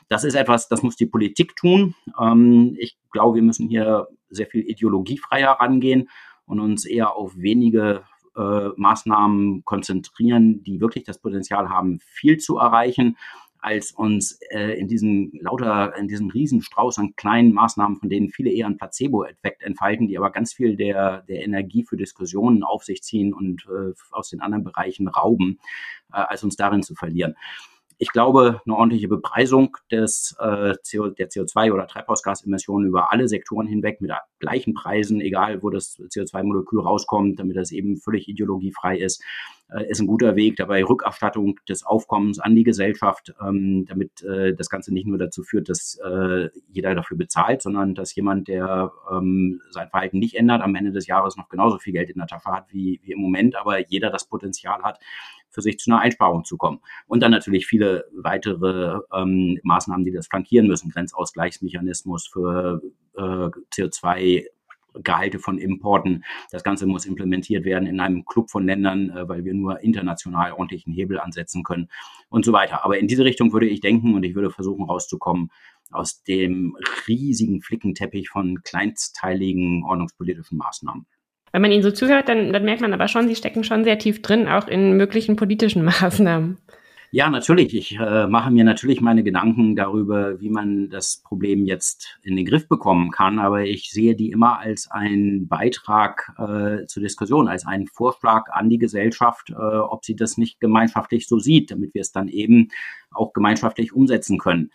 Das 0.09 0.25
ist 0.25 0.35
etwas, 0.35 0.69
das 0.69 0.83
muss 0.83 0.97
die 0.97 1.07
Politik 1.07 1.57
tun. 1.57 1.95
Ähm, 2.21 2.75
ich 2.79 2.97
glaube, 3.11 3.37
wir 3.37 3.43
müssen 3.43 3.69
hier 3.69 4.09
sehr 4.31 4.47
viel 4.47 4.63
ideologiefreier 4.63 5.53
rangehen 5.53 6.09
und 6.47 6.61
uns 6.61 6.85
eher 6.85 7.17
auf 7.17 7.33
wenige 7.37 8.03
äh, 8.37 8.69
Maßnahmen 8.77 9.65
konzentrieren, 9.65 10.63
die 10.65 10.81
wirklich 10.81 11.05
das 11.05 11.19
Potenzial 11.19 11.69
haben, 11.69 12.01
viel 12.01 12.39
zu 12.39 12.59
erreichen 12.59 13.17
als 13.65 13.93
uns 13.93 14.39
äh, 14.51 14.79
in 14.79 14.89
diesem 14.89 15.33
lauter, 15.41 15.97
in 15.97 16.07
diesem 16.07 16.29
Riesenstrauß 16.29 16.99
an 16.99 17.17
kleinen 17.17 17.53
Maßnahmen, 17.53 17.97
von 17.97 18.11
denen 18.11 18.29
viele 18.29 18.51
eher 18.51 18.67
einen 18.67 18.77
Placebo-Effekt 18.77 19.63
entfalten, 19.63 20.07
die 20.07 20.19
aber 20.19 20.31
ganz 20.31 20.53
viel 20.53 20.77
der, 20.77 21.23
der 21.23 21.43
Energie 21.43 21.83
für 21.83 21.97
Diskussionen 21.97 22.63
auf 22.63 22.85
sich 22.85 23.03
ziehen 23.03 23.33
und 23.33 23.67
äh, 23.67 23.95
aus 24.11 24.29
den 24.29 24.43
anderen 24.43 24.65
Bereichen 24.65 25.09
rauben, 25.09 25.59
äh, 26.13 26.17
als 26.17 26.45
uns 26.45 26.57
darin 26.57 26.83
zu 26.83 26.95
verlieren 26.95 27.37
ich 27.99 28.11
glaube, 28.11 28.61
eine 28.65 28.77
ordentliche 28.77 29.09
Bepreisung 29.09 29.77
des, 29.91 30.37
äh, 30.39 30.75
CO, 30.89 31.09
der 31.09 31.29
CO2- 31.29 31.73
oder 31.73 31.87
Treibhausgasemissionen 31.87 32.89
über 32.89 33.13
alle 33.13 33.29
Sektoren 33.29 33.67
hinweg 33.67 34.01
mit 34.01 34.13
gleichen 34.39 34.75
Preisen, 34.75 35.21
egal 35.21 35.63
wo 35.63 35.71
das 35.71 35.99
CO2-Molekül 35.99 36.81
rauskommt, 36.81 37.39
damit 37.39 37.57
das 37.57 37.73
eben 37.73 37.97
völlig 37.97 38.29
ideologiefrei 38.29 38.99
ist, 38.99 39.23
äh, 39.71 39.89
ist 39.89 40.01
ein 40.01 40.07
guter 40.07 40.37
Weg. 40.37 40.57
Dabei 40.57 40.85
Rückerstattung 40.85 41.59
des 41.69 41.85
Aufkommens 41.85 42.39
an 42.39 42.55
die 42.55 42.65
Gesellschaft, 42.65 43.33
ähm, 43.41 43.87
damit 43.87 44.23
äh, 44.23 44.55
das 44.55 44.69
Ganze 44.69 44.93
nicht 44.93 45.07
nur 45.07 45.19
dazu 45.19 45.43
führt, 45.43 45.69
dass 45.69 45.99
äh, 46.05 46.51
jeder 46.69 46.95
dafür 46.95 47.17
bezahlt, 47.17 47.63
sondern 47.63 47.95
dass 47.95 48.15
jemand, 48.15 48.49
der 48.49 48.93
ähm, 49.11 49.61
sein 49.71 49.89
Verhalten 49.89 50.19
nicht 50.19 50.35
ändert, 50.35 50.63
am 50.63 50.75
Ende 50.75 50.93
des 50.93 51.07
Jahres 51.07 51.37
noch 51.37 51.49
genauso 51.49 51.79
viel 51.79 51.93
Geld 51.93 52.11
in 52.11 52.19
der 52.19 52.27
Tasche 52.27 52.51
hat 52.51 52.67
wie, 52.73 53.01
wie 53.03 53.13
im 53.13 53.21
Moment, 53.21 53.57
aber 53.57 53.89
jeder 53.89 54.11
das 54.11 54.29
Potenzial 54.29 54.83
hat, 54.83 54.99
für 55.55 55.63
sich 55.63 55.79
zu 55.79 55.91
einer 55.91 56.01
Einsparung 56.01 56.45
zu 56.45 56.57
kommen. 56.57 56.81
Und 57.07 57.23
dann 57.23 57.31
natürlich 57.31 57.67
viele 57.67 58.05
weitere 58.13 58.99
ähm, 59.15 59.59
Maßnahmen, 59.63 60.05
die 60.05 60.13
das 60.13 60.27
flankieren 60.27 60.67
müssen. 60.67 60.91
Grenzausgleichsmechanismus 60.91 62.27
für 62.27 62.83
äh, 63.17 63.21
CO2 63.21 64.47
Gehalte 65.03 65.39
von 65.39 65.59
Importen. 65.59 66.25
Das 66.51 66.63
Ganze 66.63 66.87
muss 66.87 67.07
implementiert 67.07 67.65
werden 67.65 67.87
in 67.87 68.01
einem 68.01 68.25
Club 68.25 68.51
von 68.51 68.65
Ländern, 68.65 69.11
äh, 69.11 69.29
weil 69.29 69.45
wir 69.45 69.55
nur 69.55 69.81
international 69.81 70.53
ordentlichen 70.53 70.93
Hebel 70.93 71.19
ansetzen 71.19 71.65
können 71.65 71.89
und 72.29 72.45
so 72.45 72.53
weiter. 72.53 72.85
Aber 72.85 72.99
in 72.99 73.09
diese 73.09 73.25
Richtung 73.25 73.53
würde 73.53 73.67
ich 73.67 73.81
denken 73.81 74.15
und 74.15 74.23
ich 74.23 74.35
würde 74.35 74.51
versuchen 74.51 74.85
rauszukommen 74.85 75.51
aus 75.91 76.23
dem 76.23 76.77
riesigen 77.07 77.61
Flickenteppich 77.61 78.29
von 78.29 78.63
kleinstteiligen 78.63 79.85
ordnungspolitischen 79.85 80.59
Maßnahmen. 80.59 81.07
Wenn 81.55 81.63
man 81.63 81.71
ihnen 81.71 81.85
so 81.85 81.93
zuhört, 81.93 82.29
dann, 82.29 82.53
dann 82.53 82.65
merkt 82.65 82.81
man 82.81 82.93
aber 82.93 83.07
schon, 83.07 83.29
sie 83.29 83.37
stecken 83.37 83.63
schon 83.63 83.85
sehr 83.85 83.97
tief 83.97 84.23
drin, 84.23 84.49
auch 84.49 84.67
in 84.67 84.97
möglichen 84.97 85.37
politischen 85.37 85.85
Maßnahmen. 85.85 86.59
Ja, 87.13 87.31
natürlich. 87.31 87.73
Ich 87.77 87.97
äh, 87.97 88.27
mache 88.27 88.51
mir 88.51 88.65
natürlich 88.65 89.01
meine 89.01 89.23
Gedanken 89.23 89.77
darüber, 89.77 90.41
wie 90.41 90.51
man 90.51 90.91
das 90.91 91.23
Problem 91.23 91.65
jetzt 91.65 92.19
in 92.25 92.35
den 92.35 92.45
Griff 92.45 92.67
bekommen 92.67 93.13
kann. 93.13 93.39
Aber 93.39 93.63
ich 93.63 93.93
sehe 93.93 94.17
die 94.17 94.33
immer 94.33 94.59
als 94.59 94.91
einen 94.91 95.47
Beitrag 95.47 96.33
äh, 96.39 96.87
zur 96.87 97.05
Diskussion, 97.05 97.47
als 97.47 97.65
einen 97.65 97.87
Vorschlag 97.87 98.51
an 98.51 98.69
die 98.69 98.79
Gesellschaft, 98.79 99.51
äh, 99.51 99.55
ob 99.55 100.05
sie 100.05 100.17
das 100.17 100.37
nicht 100.37 100.59
gemeinschaftlich 100.59 101.29
so 101.29 101.39
sieht, 101.39 101.71
damit 101.71 101.95
wir 101.95 102.01
es 102.01 102.11
dann 102.11 102.27
eben 102.27 102.71
auch 103.13 103.33
gemeinschaftlich 103.33 103.93
umsetzen 103.93 104.39
können. 104.39 104.73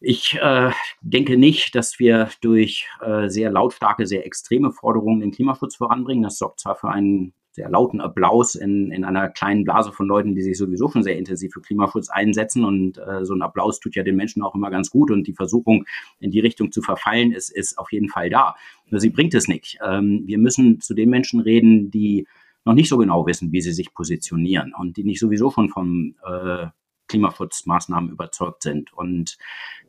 Ich 0.00 0.38
äh, 0.40 0.70
denke 1.00 1.38
nicht, 1.38 1.74
dass 1.74 1.98
wir 1.98 2.28
durch 2.42 2.86
äh, 3.00 3.28
sehr 3.28 3.50
lautstarke, 3.50 4.06
sehr 4.06 4.26
extreme 4.26 4.70
Forderungen 4.70 5.20
den 5.20 5.30
Klimaschutz 5.30 5.76
voranbringen. 5.76 6.22
Das 6.22 6.38
sorgt 6.38 6.60
zwar 6.60 6.76
für 6.76 6.90
einen 6.90 7.32
sehr 7.56 7.70
lauten 7.70 8.02
Applaus 8.02 8.54
in, 8.54 8.92
in 8.92 9.04
einer 9.04 9.30
kleinen 9.30 9.64
Blase 9.64 9.90
von 9.90 10.06
Leuten, 10.06 10.34
die 10.34 10.42
sich 10.42 10.58
sowieso 10.58 10.90
schon 10.90 11.02
sehr 11.02 11.16
intensiv 11.16 11.54
für 11.54 11.62
Klimaschutz 11.62 12.10
einsetzen. 12.10 12.66
Und 12.66 12.98
äh, 12.98 13.24
so 13.24 13.32
ein 13.32 13.40
Applaus 13.40 13.80
tut 13.80 13.96
ja 13.96 14.02
den 14.02 14.16
Menschen 14.16 14.42
auch 14.42 14.54
immer 14.54 14.70
ganz 14.70 14.90
gut. 14.90 15.10
Und 15.10 15.26
die 15.26 15.32
Versuchung, 15.32 15.86
in 16.20 16.30
die 16.30 16.40
Richtung 16.40 16.70
zu 16.70 16.82
verfallen, 16.82 17.32
ist, 17.32 17.48
ist 17.48 17.78
auf 17.78 17.90
jeden 17.90 18.10
Fall 18.10 18.28
da. 18.28 18.54
Nur 18.90 19.00
sie 19.00 19.08
bringt 19.08 19.32
es 19.32 19.48
nicht. 19.48 19.78
Ähm, 19.82 20.24
wir 20.26 20.36
müssen 20.36 20.80
zu 20.80 20.92
den 20.92 21.08
Menschen 21.08 21.40
reden, 21.40 21.90
die 21.90 22.26
noch 22.66 22.74
nicht 22.74 22.90
so 22.90 22.98
genau 22.98 23.26
wissen, 23.26 23.52
wie 23.52 23.62
sie 23.62 23.72
sich 23.72 23.94
positionieren 23.94 24.74
und 24.78 24.98
die 24.98 25.04
nicht 25.04 25.20
sowieso 25.20 25.50
schon 25.50 25.70
vom 25.70 26.14
äh, 26.26 26.66
Klimaschutzmaßnahmen 27.08 28.10
überzeugt 28.10 28.62
sind. 28.62 28.92
Und 28.92 29.38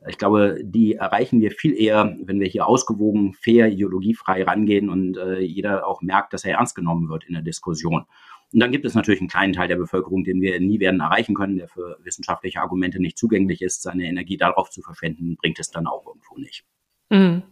ich 0.08 0.18
glaube, 0.18 0.60
die 0.64 0.94
erreichen 0.94 1.42
wir 1.42 1.52
viel 1.52 1.74
eher, 1.74 2.16
wenn 2.24 2.40
wir 2.40 2.48
hier 2.48 2.68
ausgewogen, 2.68 3.34
fair, 3.34 3.70
ideologiefrei 3.70 4.44
rangehen 4.44 4.90
und 4.90 5.18
äh, 5.18 5.40
jeder 5.40 5.88
auch 5.88 6.02
merkt, 6.02 6.34
dass 6.34 6.46
er 6.46 6.58
ernst 6.58 6.76
genommen 6.76 7.10
wird 7.10 7.26
in 7.26 7.34
der 7.34 7.44
Diskussion. 7.44 8.06
Und 8.54 8.62
dann 8.62 8.72
gibt 8.72 8.86
es 8.86 8.96
natürlich 8.96 9.20
einen 9.20 9.30
kleinen 9.30 9.54
Teil 9.54 9.68
der 9.68 9.76
Bevölkerung, 9.76 10.24
den 10.24 10.42
wir 10.42 10.60
nie 10.60 10.80
werden 10.80 11.02
erreichen 11.02 11.36
können, 11.36 11.58
der 11.58 11.68
für 11.68 11.98
wissenschaftliche 12.04 12.62
Argumente 12.62 13.02
nicht 13.02 13.18
zugänglich 13.18 13.62
ist. 13.62 13.82
Seine 13.82 14.06
Energie 14.06 14.38
darauf 14.38 14.70
zu 14.70 14.82
verschwenden, 14.82 15.36
bringt 15.36 15.60
es 15.60 15.70
dann 15.70 15.88
auch 15.88 16.06
irgendwo 16.08 16.38
nicht. 16.38 16.64
Mhm. 17.10 17.44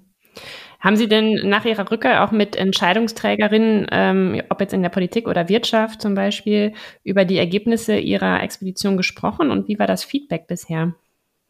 Haben 0.85 0.97
Sie 0.97 1.07
denn 1.07 1.49
nach 1.49 1.65
Ihrer 1.65 1.89
Rückkehr 1.89 2.23
auch 2.23 2.31
mit 2.31 2.55
Entscheidungsträgerinnen, 2.55 3.87
ähm, 3.91 4.41
ob 4.49 4.61
jetzt 4.61 4.71
in 4.71 4.83
der 4.83 4.89
Politik 4.89 5.27
oder 5.27 5.49
Wirtschaft 5.49 5.99
zum 5.99 6.13
Beispiel, 6.13 6.73
über 7.03 7.25
die 7.25 7.39
Ergebnisse 7.39 7.97
Ihrer 7.97 8.43
Expedition 8.43 8.95
gesprochen 8.95 9.49
und 9.49 9.67
wie 9.67 9.79
war 9.79 9.87
das 9.87 10.03
Feedback 10.03 10.45
bisher? 10.45 10.93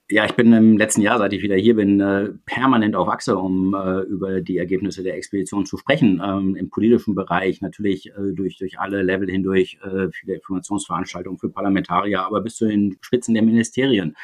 Ja, 0.08 0.24
ich 0.26 0.34
bin 0.34 0.54
im 0.54 0.78
letzten 0.78 1.02
Jahr, 1.02 1.18
seit 1.18 1.34
ich 1.34 1.42
wieder 1.42 1.56
hier 1.56 1.76
bin, 1.76 2.00
äh, 2.00 2.30
permanent 2.46 2.96
auf 2.96 3.10
Achse, 3.10 3.36
um 3.38 3.74
äh, 3.74 4.02
über 4.02 4.40
die 4.40 4.60
Ergebnisse 4.60 5.02
der 5.02 5.16
Expedition 5.16 5.66
zu 5.66 5.78
sprechen. 5.78 6.22
Ähm, 6.24 6.56
Im 6.56 6.70
politischen 6.70 7.16
Bereich 7.16 7.60
natürlich 7.62 8.12
äh, 8.12 8.34
durch, 8.36 8.60
durch 8.60 8.80
alle 8.80 9.02
Level 9.02 9.28
hindurch, 9.32 9.80
viele 10.12 10.36
Informationsveranstaltungen 10.36 11.40
für 11.40 11.50
Parlamentarier, 11.50 12.22
aber 12.22 12.42
bis 12.42 12.58
zu 12.58 12.68
den 12.68 12.98
Spitzen 13.02 13.34
der 13.34 13.42
Ministerien. 13.42 14.16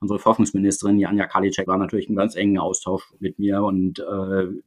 Unsere 0.00 0.18
Forschungsministerin 0.18 0.98
Janja 0.98 1.26
Karliczek 1.26 1.66
war 1.66 1.76
natürlich 1.76 2.08
im 2.08 2.16
ganz 2.16 2.34
engen 2.34 2.58
Austausch 2.58 3.12
mit 3.18 3.38
mir 3.38 3.62
und 3.62 3.98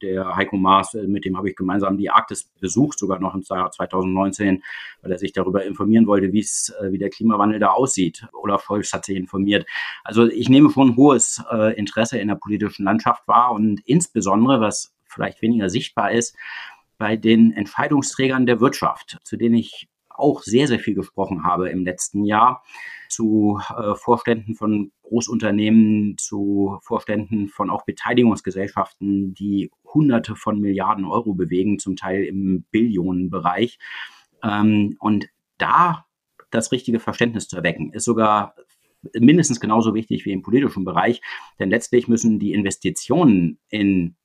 der 0.01 0.35
Heiko 0.35 0.57
Maas, 0.57 0.95
mit 1.05 1.23
dem 1.23 1.37
habe 1.37 1.49
ich 1.49 1.55
gemeinsam 1.55 1.97
die 1.97 2.09
Arktis 2.09 2.49
besucht, 2.59 2.97
sogar 2.97 3.19
noch 3.19 3.35
im 3.35 3.43
Jahr 3.47 3.69
2019, 3.69 4.63
weil 5.03 5.11
er 5.11 5.19
sich 5.19 5.31
darüber 5.31 5.63
informieren 5.63 6.07
wollte, 6.07 6.33
wie 6.33 6.39
es, 6.39 6.73
wie 6.89 6.97
der 6.97 7.11
Klimawandel 7.11 7.59
da 7.59 7.69
aussieht. 7.69 8.25
Olaf 8.33 8.63
Scholz 8.63 8.91
hat 8.91 9.05
sich 9.05 9.17
informiert. 9.17 9.67
Also 10.03 10.27
ich 10.27 10.49
nehme 10.49 10.58
schon 10.67 10.95
hohes 10.95 11.41
äh, 11.51 11.77
Interesse 11.77 12.17
in 12.17 12.27
der 12.27 12.35
politischen 12.35 12.83
Landschaft 12.83 13.27
wahr 13.27 13.51
und 13.51 13.81
insbesondere, 13.85 14.59
was 14.59 14.93
vielleicht 15.05 15.41
weniger 15.41 15.69
sichtbar 15.69 16.11
ist, 16.11 16.35
bei 16.97 17.15
den 17.15 17.53
Entscheidungsträgern 17.53 18.45
der 18.45 18.59
Wirtschaft, 18.59 19.19
zu 19.23 19.37
denen 19.37 19.55
ich 19.55 19.87
auch 20.09 20.43
sehr, 20.43 20.67
sehr 20.67 20.79
viel 20.79 20.95
gesprochen 20.95 21.43
habe 21.43 21.69
im 21.69 21.83
letzten 21.83 22.25
Jahr 22.25 22.63
zu 23.07 23.59
äh, 23.69 23.95
Vorständen 23.95 24.55
von 24.55 24.91
Großunternehmen, 25.03 26.15
zu 26.17 26.77
Vorständen 26.81 27.47
von 27.47 27.69
auch 27.69 27.85
Beteiligungsgesellschaften, 27.85 29.33
die 29.33 29.71
Hunderte 29.85 30.35
von 30.35 30.59
Milliarden 30.59 31.05
Euro 31.05 31.33
bewegen, 31.33 31.79
zum 31.79 31.95
Teil 31.95 32.25
im 32.25 32.65
Billionenbereich. 32.69 33.79
Ähm, 34.43 34.97
und 34.99 35.29
da 35.57 36.05
das 36.51 36.71
richtige 36.71 36.99
Verständnis 36.99 37.47
zu 37.47 37.57
erwecken, 37.57 37.91
ist 37.93 38.05
sogar 38.05 38.55
mindestens 39.17 39.59
genauso 39.59 39.93
wichtig 39.93 40.25
wie 40.25 40.31
im 40.31 40.41
politischen 40.41 40.83
Bereich, 40.83 41.21
denn 41.59 41.69
letztlich 41.69 42.07
müssen 42.07 42.39
die 42.39 42.53
Investitionen 42.53 43.59
in 43.69 44.15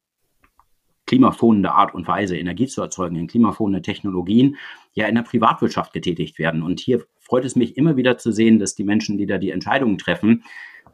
klimaschonende 1.06 1.72
Art 1.72 1.94
und 1.94 2.08
Weise 2.08 2.36
Energie 2.36 2.66
zu 2.66 2.80
erzeugen, 2.80 3.16
in 3.16 3.26
klimaschonende 3.26 3.82
Technologien, 3.82 4.56
ja 4.94 5.06
in 5.06 5.14
der 5.14 5.22
Privatwirtschaft 5.22 5.92
getätigt 5.92 6.38
werden. 6.38 6.62
Und 6.62 6.80
hier 6.80 7.04
freut 7.20 7.44
es 7.44 7.56
mich 7.56 7.76
immer 7.76 7.96
wieder 7.96 8.16
zu 8.16 8.32
sehen, 8.32 8.58
dass 8.58 8.74
die 8.74 8.84
Menschen, 8.84 9.18
die 9.18 9.26
da 9.26 9.38
die 9.38 9.50
Entscheidungen 9.50 9.98
treffen, 9.98 10.44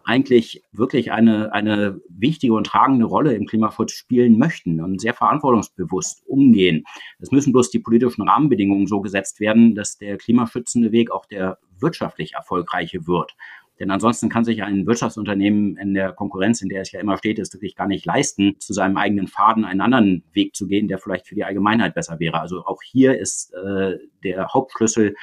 eigentlich 0.04 0.62
wirklich 0.72 1.12
eine, 1.12 1.52
eine 1.52 2.00
wichtige 2.08 2.54
und 2.54 2.66
tragende 2.66 3.04
Rolle 3.04 3.34
im 3.34 3.46
Klimaschutz 3.46 3.92
spielen 3.92 4.38
möchten 4.38 4.80
und 4.80 5.00
sehr 5.00 5.14
verantwortungsbewusst 5.14 6.22
umgehen. 6.26 6.84
Es 7.18 7.30
müssen 7.30 7.52
bloß 7.52 7.70
die 7.70 7.80
politischen 7.80 8.26
Rahmenbedingungen 8.26 8.86
so 8.86 9.00
gesetzt 9.00 9.40
werden, 9.40 9.74
dass 9.74 9.98
der 9.98 10.16
klimaschützende 10.16 10.90
Weg 10.90 11.10
auch 11.10 11.26
der 11.26 11.58
wirtschaftlich 11.78 12.34
erfolgreiche 12.34 13.06
wird. 13.06 13.34
Denn 13.80 13.90
ansonsten 13.90 14.28
kann 14.28 14.44
sich 14.44 14.62
ein 14.62 14.86
Wirtschaftsunternehmen 14.86 15.78
in 15.78 15.94
der 15.94 16.12
Konkurrenz, 16.12 16.60
in 16.60 16.68
der 16.68 16.82
es 16.82 16.92
ja 16.92 17.00
immer 17.00 17.16
steht, 17.16 17.38
es 17.38 17.52
wirklich 17.54 17.74
gar 17.74 17.88
nicht 17.88 18.04
leisten, 18.04 18.56
zu 18.60 18.74
seinem 18.74 18.98
eigenen 18.98 19.26
Faden 19.26 19.64
einen 19.64 19.80
anderen 19.80 20.22
Weg 20.32 20.54
zu 20.54 20.66
gehen, 20.66 20.86
der 20.86 20.98
vielleicht 20.98 21.26
für 21.26 21.34
die 21.34 21.44
Allgemeinheit 21.44 21.94
besser 21.94 22.20
wäre. 22.20 22.40
Also 22.40 22.66
auch 22.66 22.82
hier 22.82 23.18
ist 23.18 23.54
äh, 23.54 23.96
der 24.22 24.52
Hauptschlüssel, 24.52 25.16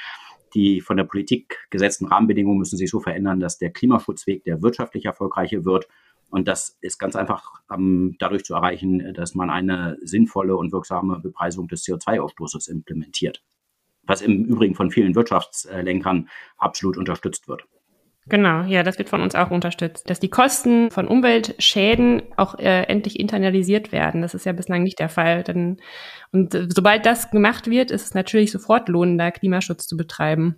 die 0.54 0.80
von 0.80 0.96
der 0.96 1.04
Politik 1.04 1.68
gesetzten 1.70 2.06
Rahmenbedingungen 2.06 2.58
müssen 2.58 2.76
sich 2.76 2.90
so 2.90 2.98
verändern, 2.98 3.38
dass 3.38 3.58
der 3.58 3.70
Klimaschutzweg 3.70 4.42
der 4.42 4.60
wirtschaftlich 4.60 5.04
erfolgreiche 5.04 5.64
wird. 5.64 5.86
Und 6.30 6.48
das 6.48 6.76
ist 6.80 6.98
ganz 6.98 7.14
einfach 7.14 7.52
ähm, 7.72 8.16
dadurch 8.18 8.44
zu 8.44 8.54
erreichen, 8.54 9.14
dass 9.14 9.36
man 9.36 9.50
eine 9.50 9.98
sinnvolle 10.02 10.56
und 10.56 10.72
wirksame 10.72 11.20
Bepreisung 11.20 11.68
des 11.68 11.84
CO2-Ausstoßes 11.84 12.68
implementiert. 12.68 13.42
Was 14.02 14.20
im 14.20 14.46
Übrigen 14.46 14.74
von 14.74 14.90
vielen 14.90 15.14
Wirtschaftslenkern 15.14 16.28
absolut 16.56 16.96
unterstützt 16.96 17.46
wird. 17.46 17.64
Genau, 18.28 18.62
ja, 18.64 18.82
das 18.82 18.98
wird 18.98 19.08
von 19.08 19.22
uns 19.22 19.34
auch 19.34 19.50
unterstützt, 19.50 20.10
dass 20.10 20.20
die 20.20 20.28
Kosten 20.28 20.90
von 20.90 21.08
Umweltschäden 21.08 22.22
auch 22.36 22.58
äh, 22.58 22.82
endlich 22.82 23.18
internalisiert 23.18 23.90
werden. 23.90 24.20
Das 24.20 24.34
ist 24.34 24.44
ja 24.44 24.52
bislang 24.52 24.82
nicht 24.82 24.98
der 24.98 25.08
Fall. 25.08 25.42
Denn, 25.44 25.78
und 26.30 26.54
äh, 26.54 26.66
sobald 26.68 27.06
das 27.06 27.30
gemacht 27.30 27.70
wird, 27.70 27.90
ist 27.90 28.04
es 28.04 28.14
natürlich 28.14 28.50
sofort 28.50 28.88
lohnender, 28.88 29.30
Klimaschutz 29.30 29.86
zu 29.86 29.96
betreiben. 29.96 30.56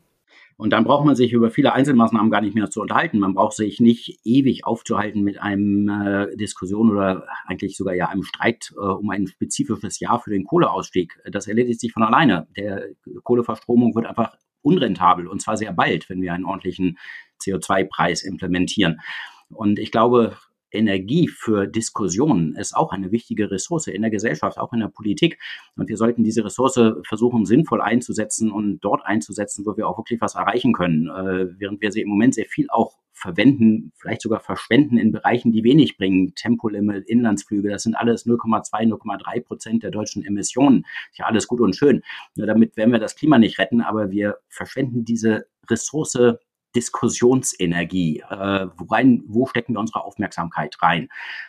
Und 0.57 0.75
dann 0.75 0.85
braucht 0.85 1.07
man 1.07 1.17
sich 1.17 1.33
über 1.33 1.51
viele 1.51 1.73
Einzelmaßnahmen 1.73 2.31
gar 2.31 2.43
nicht 2.43 2.55
mehr 2.55 2.69
zu 2.69 2.83
unterhalten. 2.83 3.19
Man 3.19 3.35
braucht 3.35 3.57
sich 3.57 3.81
nicht 3.81 4.21
ewig 4.25 4.67
aufzuhalten 4.67 5.23
mit 5.23 5.41
einem 5.41 5.89
äh, 5.89 6.37
Diskussion 6.37 6.91
oder 6.91 7.27
eigentlich 7.47 7.77
sogar 7.77 7.95
ja 7.95 8.09
einem 8.09 8.25
Streit 8.25 8.73
äh, 8.77 8.81
um 8.81 9.09
ein 9.11 9.27
spezifisches 9.27 10.01
Jahr 10.01 10.21
für 10.21 10.31
den 10.31 10.45
Kohleausstieg. 10.45 11.19
Das 11.31 11.47
erledigt 11.47 11.81
sich 11.81 11.93
von 11.93 12.03
alleine. 12.03 12.47
Der 12.57 12.89
Kohleverstromung 13.23 13.95
wird 13.95 14.05
einfach 14.05 14.37
unrentabel 14.61 15.29
und 15.29 15.41
zwar 15.41 15.57
sehr 15.57 15.73
bald, 15.73 16.11
wenn 16.11 16.21
wir 16.21 16.35
einen 16.35 16.45
ordentlichen 16.45 16.99
CO2-Preis 17.43 18.23
implementieren. 18.23 19.01
Und 19.49 19.79
ich 19.79 19.91
glaube, 19.91 20.37
Energie 20.73 21.29
für 21.29 21.67
Diskussionen 21.67 22.55
ist 22.57 22.77
auch 22.77 22.93
eine 22.93 23.11
wichtige 23.13 23.51
Ressource 23.51 23.89
in 23.89 24.03
der 24.03 24.11
Gesellschaft, 24.11 24.59
auch 24.59 24.73
in 24.73 24.81
der 24.81 24.89
Politik. 24.89 25.39
Und 25.77 25.89
wir 25.89 25.97
sollten 25.97 26.25
diese 26.25 26.45
Ressource 26.45 26.81
versuchen, 27.07 27.45
sinnvoll 27.45 27.81
einzusetzen 27.81 28.51
und 28.51 28.81
dort 28.81 29.05
einzusetzen, 29.05 29.67
wo 29.67 29.77
wir 29.77 29.89
auch 29.89 29.99
wirklich 29.99 30.21
was 30.21 30.35
erreichen 30.35 30.73
können. 30.73 31.09
Äh, 31.09 31.59
während 31.59 31.81
wir 31.81 31.93
sie 31.93 32.03
im 32.03 32.09
Moment 32.09 32.35
sehr 32.35 32.47
viel 32.47 32.67
auch 32.71 32.99
verwenden, 33.13 33.93
vielleicht 33.97 34.23
sogar 34.23 34.41
verschwenden 34.41 34.97
in 34.97 35.13
Bereichen, 35.13 35.53
die 35.53 35.65
wenig 35.65 35.99
bringen. 35.99 36.35
Tempolimit, 36.35 37.07
Inlandsflüge, 37.07 37.69
das 37.69 37.83
sind 37.83 37.95
alles 37.95 38.25
0,2, 38.25 38.89
0,3 38.89 39.41
Prozent 39.43 39.83
der 39.83 39.91
deutschen 39.91 40.25
Emissionen. 40.25 40.87
Ist 41.11 41.19
ja 41.19 41.27
alles 41.27 41.47
gut 41.47 41.61
und 41.61 41.77
schön. 41.77 42.03
Nur 42.37 42.47
damit 42.47 42.77
werden 42.77 42.93
wir 42.93 42.99
das 42.99 43.17
Klima 43.17 43.39
nicht 43.39 43.59
retten, 43.59 43.83
aber 43.83 44.11
wir 44.11 44.39
verschwenden 44.49 45.05
diese 45.05 45.47
Ressource 45.69 46.39
Diskussionsenergie. 46.75 48.23
Äh, 48.29 48.67
worein, 48.77 49.23
wo 49.27 49.47
stecken 49.47 49.75
wir 49.75 49.81
unsere 49.81 50.05
Aufmerksamkeit 50.05 50.77
rein? 50.83 51.09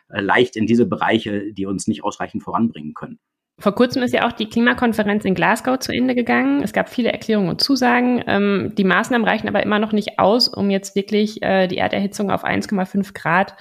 Äh, 0.10 0.22
leicht 0.22 0.56
in 0.56 0.66
diese 0.66 0.86
Bereiche, 0.86 1.54
die 1.54 1.66
uns 1.66 1.88
nicht 1.88 2.04
ausreichend 2.04 2.44
voranbringen 2.44 2.94
können. 2.94 3.20
Vor 3.60 3.76
kurzem 3.76 4.02
ist 4.02 4.14
ja 4.14 4.28
auch 4.28 4.32
die 4.32 4.50
Klimakonferenz 4.50 5.24
in 5.24 5.36
Glasgow 5.36 5.78
zu 5.78 5.92
Ende 5.92 6.16
gegangen. 6.16 6.64
Es 6.64 6.74
gab 6.74 6.90
viele 6.90 7.12
Erklärungen 7.12 7.50
und 7.50 7.62
Zusagen. 7.62 8.24
Ähm, 8.26 8.74
die 8.76 8.84
Maßnahmen 8.84 9.28
reichen 9.28 9.48
aber 9.48 9.62
immer 9.62 9.78
noch 9.78 9.92
nicht 9.92 10.18
aus, 10.18 10.48
um 10.48 10.72
jetzt 10.72 10.96
wirklich 10.96 11.44
äh, 11.44 11.68
die 11.68 11.78
Erderhitzung 11.78 12.32
auf 12.32 12.44
1,5 12.44 13.14
Grad 13.14 13.56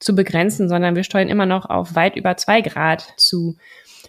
zu 0.00 0.14
begrenzen, 0.14 0.68
sondern 0.68 0.96
wir 0.96 1.04
steuern 1.04 1.28
immer 1.28 1.46
noch 1.46 1.70
auf 1.70 1.94
weit 1.94 2.16
über 2.16 2.36
2 2.36 2.60
Grad 2.62 3.14
zu. 3.16 3.56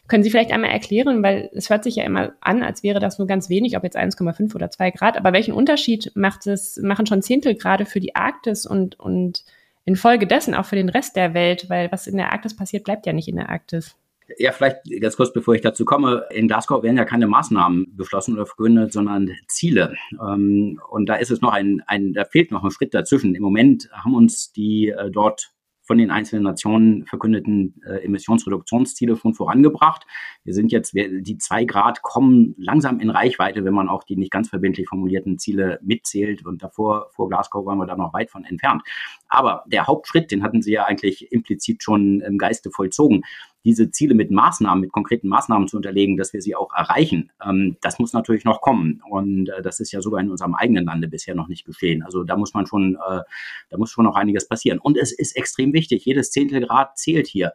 Können 0.07 0.23
Sie 0.23 0.29
vielleicht 0.29 0.51
einmal 0.51 0.69
erklären, 0.69 1.21
weil 1.21 1.49
es 1.53 1.69
hört 1.69 1.83
sich 1.83 1.97
ja 1.97 2.03
immer 2.05 2.33
an, 2.39 2.63
als 2.63 2.81
wäre 2.81 2.99
das 2.99 3.17
nur 3.17 3.27
ganz 3.27 3.49
wenig, 3.49 3.75
ob 3.75 3.83
jetzt 3.83 3.97
1,5 3.97 4.55
oder 4.55 4.71
2 4.71 4.91
Grad, 4.91 5.17
aber 5.17 5.33
welchen 5.33 5.53
Unterschied 5.53 6.11
macht 6.15 6.47
es, 6.47 6.77
machen 6.81 7.05
schon 7.05 7.21
Zehntelgrade 7.21 7.85
für 7.85 7.99
die 7.99 8.15
Arktis 8.15 8.65
und, 8.65 8.99
und 8.99 9.43
infolgedessen 9.83 10.53
auch 10.53 10.65
für 10.65 10.75
den 10.75 10.89
Rest 10.89 11.15
der 11.15 11.33
Welt, 11.33 11.69
weil 11.69 11.91
was 11.91 12.07
in 12.07 12.17
der 12.17 12.31
Arktis 12.31 12.55
passiert, 12.55 12.85
bleibt 12.85 13.05
ja 13.05 13.13
nicht 13.13 13.27
in 13.27 13.35
der 13.35 13.49
Arktis. 13.49 13.95
Ja, 14.37 14.51
vielleicht 14.51 14.77
ganz 15.01 15.15
kurz, 15.15 15.31
bevor 15.31 15.55
ich 15.55 15.61
dazu 15.61 15.85
komme. 15.85 16.25
In 16.31 16.47
Glasgow 16.47 16.83
werden 16.83 16.97
ja 16.97 17.05
keine 17.05 17.27
Maßnahmen 17.27 17.95
beschlossen 17.95 18.33
oder 18.33 18.45
verkündet, 18.45 18.91
sondern 18.91 19.31
Ziele. 19.47 19.95
Ähm, 20.21 20.81
und 20.89 21.07
da 21.07 21.15
ist 21.15 21.31
es 21.31 21.39
noch 21.39 21.53
ein, 21.53 21.81
ein, 21.87 22.13
da 22.13 22.25
fehlt 22.25 22.51
noch 22.51 22.63
ein 22.63 22.71
Schritt 22.71 22.93
dazwischen. 22.93 23.35
Im 23.35 23.41
Moment 23.41 23.89
haben 23.91 24.15
uns 24.15 24.51
die 24.51 24.89
äh, 24.89 25.09
dort 25.09 25.53
von 25.87 25.97
den 25.97 26.11
einzelnen 26.11 26.43
Nationen 26.43 27.05
verkündeten 27.05 27.81
äh, 27.87 28.03
Emissionsreduktionsziele 28.03 29.15
schon 29.15 29.33
vorangebracht. 29.33 30.05
Wir 30.43 30.53
sind 30.53 30.71
jetzt, 30.71 30.93
wir, 30.93 31.21
die 31.21 31.37
zwei 31.37 31.63
Grad 31.63 32.01
kommen 32.01 32.53
langsam 32.57 32.99
in 32.99 33.09
Reichweite, 33.09 33.63
wenn 33.63 33.73
man 33.73 33.87
auch 33.87 34.03
die 34.03 34.17
nicht 34.17 34.31
ganz 34.31 34.49
verbindlich 34.49 34.87
formulierten 34.89 35.39
Ziele 35.39 35.79
mitzählt. 35.81 36.45
Und 36.45 36.61
davor, 36.61 37.07
vor 37.11 37.29
Glasgow 37.29 37.65
waren 37.65 37.77
wir 37.77 37.87
da 37.87 37.95
noch 37.95 38.13
weit 38.13 38.29
von 38.29 38.43
entfernt. 38.43 38.83
Aber 39.29 39.63
der 39.67 39.87
Hauptschritt, 39.87 40.31
den 40.31 40.43
hatten 40.43 40.61
Sie 40.61 40.71
ja 40.71 40.85
eigentlich 40.85 41.31
implizit 41.31 41.83
schon 41.83 42.21
im 42.21 42.37
Geiste 42.37 42.71
vollzogen, 42.71 43.23
diese 43.67 43.91
Ziele 43.91 44.15
mit 44.15 44.31
Maßnahmen, 44.31 44.79
mit 44.79 44.93
konkreten 44.93 45.27
Maßnahmen 45.27 45.67
zu 45.67 45.75
unterlegen, 45.75 46.15
dass 46.15 46.31
wir 46.31 46.41
sie 46.41 46.55
auch 46.55 46.73
erreichen, 46.73 47.33
ähm, 47.45 47.75
das 47.81 47.99
muss 47.99 48.13
natürlich 48.13 48.45
noch 48.45 48.61
kommen. 48.61 49.01
Und 49.09 49.49
äh, 49.49 49.61
das 49.61 49.81
ist 49.81 49.91
ja 49.91 50.01
sogar 50.01 50.21
in 50.21 50.31
unserem 50.31 50.55
eigenen 50.55 50.85
Lande 50.85 51.09
bisher 51.09 51.35
noch 51.35 51.49
nicht 51.49 51.65
geschehen. 51.65 52.01
Also 52.01 52.23
da 52.23 52.37
muss 52.37 52.53
man 52.53 52.65
schon, 52.65 52.95
äh, 52.95 53.19
da 53.69 53.77
muss 53.77 53.91
schon 53.91 54.05
noch 54.05 54.15
einiges 54.15 54.47
passieren. 54.47 54.79
Und 54.79 54.97
es 54.97 55.11
ist 55.11 55.35
extrem 55.35 55.73
wichtig, 55.73 56.05
jedes 56.05 56.31
Zehntelgrad 56.31 56.97
zählt 56.97 57.27
hier. 57.27 57.51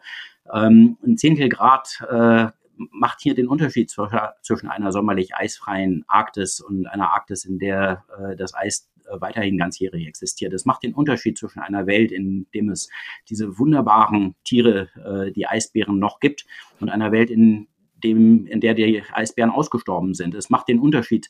Ähm, 0.53 0.99
ein 1.03 1.17
Zehntelgrad 1.17 2.03
äh, 2.11 2.49
macht 2.91 3.21
hier 3.21 3.35
den 3.35 3.49
Unterschied 3.49 3.95
zwischen 4.43 4.69
einer 4.69 4.93
sommerlich 4.93 5.35
eisfreien 5.35 6.05
Arktis 6.09 6.61
und 6.61 6.87
einer 6.87 7.11
Arktis, 7.13 7.45
in 7.45 7.59
der 7.59 8.05
äh, 8.19 8.37
das 8.37 8.55
Eis 8.55 8.91
äh, 9.07 9.21
weiterhin 9.21 9.59
ganzjährig 9.59 10.07
existiert. 10.07 10.53
Es 10.53 10.65
macht 10.65 10.83
den 10.83 10.95
Unterschied 10.95 11.39
zwischen 11.39 11.61
einer 11.61 11.87
Welt, 11.87 12.13
in 12.13 12.47
dem 12.55 12.71
es 12.71 12.89
diese 13.29 13.59
wunderbaren 13.59 14.35
Tiere, 14.45 14.89
äh, 15.05 15.33
die 15.33 15.47
Eisbären 15.47 15.99
noch 15.99 16.21
gibt, 16.21 16.47
und 16.81 16.89
einer 16.89 17.13
Welt, 17.13 17.31
in 17.31 17.69
dem, 18.03 18.47
in 18.47 18.61
der 18.61 18.75
die 18.75 19.03
Eisbären 19.13 19.51
ausgestorben 19.51 20.15
sind. 20.15 20.35
Es 20.35 20.51
macht 20.51 20.69
den 20.69 20.81
Unterschied 20.81 21.29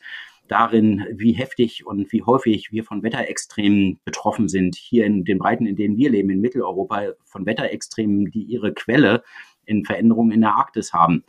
darin, 0.48 1.06
wie 1.12 1.32
heftig 1.32 1.86
und 1.86 2.12
wie 2.12 2.22
häufig 2.22 2.72
wir 2.72 2.84
von 2.84 3.02
Wetterextremen 3.02 4.00
betroffen 4.04 4.48
sind. 4.48 4.76
Hier 4.76 5.06
in 5.06 5.24
den 5.24 5.38
Breiten, 5.38 5.66
in 5.66 5.76
denen 5.76 5.96
wir 5.96 6.10
leben, 6.10 6.30
in 6.30 6.40
Mitteleuropa, 6.40 7.12
von 7.24 7.46
Wetterextremen, 7.46 8.30
die 8.30 8.42
ihre 8.42 8.74
Quelle 8.74 9.22
in 9.64 9.84
Veränderungen 9.84 10.32
in 10.32 10.40
der 10.40 10.54
Arktis 10.54 10.92
haben. 10.92 11.24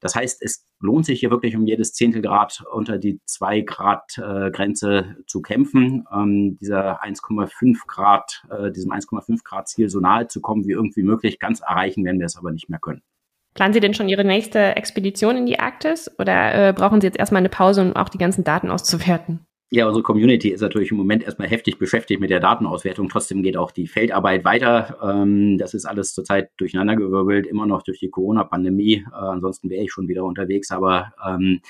Das 0.00 0.16
heißt, 0.16 0.42
es 0.42 0.66
lohnt 0.80 1.06
sich 1.06 1.20
hier 1.20 1.30
wirklich 1.30 1.56
um 1.56 1.64
jedes 1.64 1.92
Zehntelgrad 1.94 2.64
unter 2.72 2.98
die 2.98 3.20
2 3.24 3.60
Grad 3.60 4.18
äh, 4.18 4.50
Grenze 4.50 5.16
zu 5.26 5.40
kämpfen, 5.40 6.04
ähm, 6.12 6.58
dieser 6.60 7.02
1,5 7.02 7.86
Grad, 7.86 8.42
äh, 8.50 8.72
diesem 8.72 8.90
1,5 8.90 9.44
Grad 9.44 9.68
Ziel 9.68 9.88
so 9.88 10.00
nahe 10.00 10.26
zu 10.26 10.40
kommen 10.40 10.66
wie 10.66 10.72
irgendwie 10.72 11.04
möglich. 11.04 11.38
Ganz 11.38 11.60
erreichen 11.60 12.04
werden 12.04 12.18
wir 12.18 12.26
es 12.26 12.36
aber 12.36 12.50
nicht 12.50 12.68
mehr 12.68 12.80
können. 12.80 13.02
Planen 13.54 13.74
Sie 13.74 13.80
denn 13.80 13.94
schon 13.94 14.08
Ihre 14.08 14.24
nächste 14.24 14.76
Expedition 14.76 15.36
in 15.36 15.46
die 15.46 15.60
Arktis 15.60 16.10
oder 16.18 16.70
äh, 16.70 16.72
brauchen 16.72 17.00
Sie 17.00 17.06
jetzt 17.06 17.18
erstmal 17.18 17.40
eine 17.40 17.48
Pause, 17.48 17.82
um 17.82 17.94
auch 17.94 18.08
die 18.08 18.18
ganzen 18.18 18.44
Daten 18.44 18.70
auszuwerten? 18.70 19.46
Ja, 19.74 19.86
unsere 19.86 20.02
Community 20.02 20.50
ist 20.50 20.60
natürlich 20.60 20.90
im 20.90 20.98
Moment 20.98 21.24
erstmal 21.24 21.48
heftig 21.48 21.78
beschäftigt 21.78 22.20
mit 22.20 22.28
der 22.28 22.40
Datenauswertung. 22.40 23.08
Trotzdem 23.08 23.42
geht 23.42 23.56
auch 23.56 23.70
die 23.70 23.86
Feldarbeit 23.86 24.44
weiter. 24.44 24.98
Ähm, 25.02 25.56
das 25.56 25.72
ist 25.72 25.86
alles 25.86 26.12
zurzeit 26.12 26.50
durcheinandergewirbelt, 26.58 27.46
immer 27.46 27.64
noch 27.64 27.80
durch 27.80 27.98
die 27.98 28.10
Corona-Pandemie. 28.10 29.06
Äh, 29.10 29.14
ansonsten 29.14 29.70
wäre 29.70 29.82
ich 29.82 29.90
schon 29.90 30.08
wieder 30.08 30.24
unterwegs, 30.24 30.72
aber 30.72 31.14
ähm, 31.26 31.60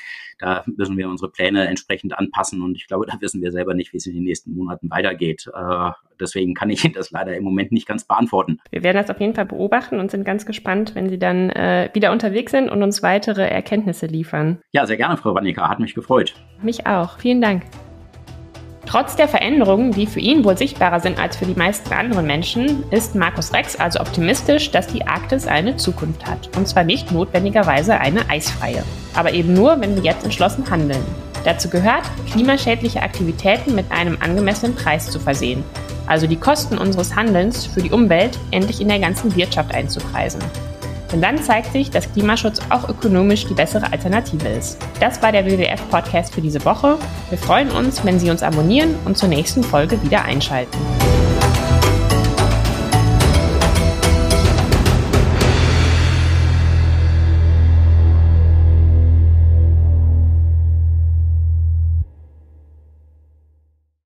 da 0.41 0.65
müssen 0.67 0.97
wir 0.97 1.09
unsere 1.09 1.31
Pläne 1.31 1.69
entsprechend 1.69 2.19
anpassen 2.19 2.61
und 2.63 2.75
ich 2.75 2.89
glaube, 2.89 3.07
da 3.11 3.21
wissen 3.21 3.41
wir 3.41 3.53
selber 3.53 3.73
nicht, 3.73 3.93
wie 3.93 3.99
es 3.99 4.07
in 4.07 4.15
den 4.15 4.25
nächsten 4.25 4.53
Monaten 4.53 4.91
weitergeht. 4.91 5.49
Äh, 5.55 5.91
deswegen 6.19 6.55
kann 6.55 6.71
ich 6.71 6.85
Ihnen 6.85 6.95
das 6.97 7.13
leider 7.13 7.37
im 7.37 7.45
Moment 7.45 7.71
nicht 7.71 7.87
ganz 7.87 8.03
beantworten. 8.03 8.59
Wir 8.73 8.83
werden 8.83 8.97
das 8.97 9.11
auf 9.11 9.21
jeden 9.21 9.37
Fall 9.37 9.47
beobachten 9.47 10.01
und 10.01 10.11
sind 10.11 10.25
ganz 10.25 10.45
gespannt, 10.45 10.97
wenn 10.97 11.09
Sie 11.09 11.21
dann 11.21 11.51
äh, 11.51 11.89
wieder 11.95 12.11
unterwegs 12.11 12.51
sind 12.51 12.69
und 12.69 12.83
uns 12.83 13.05
weitere 13.05 13.47
Erkenntnisse 13.47 14.07
liefern. 14.07 14.59
Ja, 14.73 14.87
sehr 14.87 14.97
gerne, 14.97 15.17
Frau 15.17 15.37
Wannika. 15.37 15.69
Hat 15.69 15.79
mich 15.79 15.95
gefreut. 15.95 16.35
Mich 16.63 16.85
auch. 16.89 17.21
Vielen 17.21 17.41
Dank. 17.41 17.63
Trotz 18.93 19.17
der 19.17 19.27
Veränderungen, 19.27 19.91
die 19.93 20.05
für 20.05 20.21
ihn 20.21 20.45
wohl 20.45 20.59
sichtbarer 20.59 21.01
sind 21.01 21.19
als 21.19 21.35
für 21.35 21.47
die 21.47 21.55
meisten 21.55 21.95
anderen 21.95 22.27
Menschen, 22.27 22.85
ist 22.91 23.15
Markus 23.15 23.55
Rex 23.55 23.75
also 23.75 23.99
optimistisch, 24.01 24.71
dass 24.71 24.87
die 24.87 25.07
Arktis 25.07 25.47
eine 25.47 25.79
Zukunft 25.79 26.27
hat. 26.27 26.55
Und 26.59 26.69
zwar 26.69 26.85
nicht 26.85 27.11
notwendigerweise 27.11 27.99
eine 27.99 28.29
eisfreie. 28.29 28.85
Aber 29.15 29.33
eben 29.33 29.55
nur, 29.55 29.81
wenn 29.81 29.97
wir 29.97 30.03
jetzt 30.03 30.25
entschlossen 30.25 30.71
handeln. 30.71 31.03
Dazu 31.43 31.71
gehört, 31.71 32.03
klimaschädliche 32.31 33.01
Aktivitäten 33.01 33.75
mit 33.75 33.91
einem 33.91 34.19
angemessenen 34.21 34.75
Preis 34.75 35.11
zu 35.11 35.19
versehen. 35.19 35.65
Also 36.07 36.27
die 36.27 36.37
Kosten 36.37 36.77
unseres 36.77 37.17
Handelns 37.17 37.65
für 37.65 37.81
die 37.81 37.93
Umwelt 37.93 38.39
endlich 38.51 38.83
in 38.83 38.89
der 38.89 38.99
ganzen 38.99 39.35
Wirtschaft 39.35 39.75
einzupreisen. 39.75 40.43
Denn 41.13 41.21
dann 41.21 41.43
zeigt 41.43 41.73
sich, 41.73 41.91
dass 41.91 42.11
Klimaschutz 42.13 42.61
auch 42.71 42.89
ökonomisch 42.89 43.47
die 43.47 43.55
bessere 43.55 43.93
Alternative 43.93 44.49
ist. 44.49 44.79
Das 44.99 45.23
war 45.23 45.31
der 45.31 45.45
WWF-Podcast 45.47 46.35
für 46.35 46.41
diese 46.41 46.65
Woche. 46.65 46.99
Wir 47.29 47.39
freuen 47.39 47.71
uns, 47.71 48.05
wenn 48.05 48.19
Sie 48.19 48.31
uns 48.31 48.43
abonnieren 48.43 48.95
und 49.05 49.19
zur 49.19 49.29
nächsten 49.29 49.63
Folge 49.63 50.03
wieder 50.03 50.25
einschalten. 50.25 50.79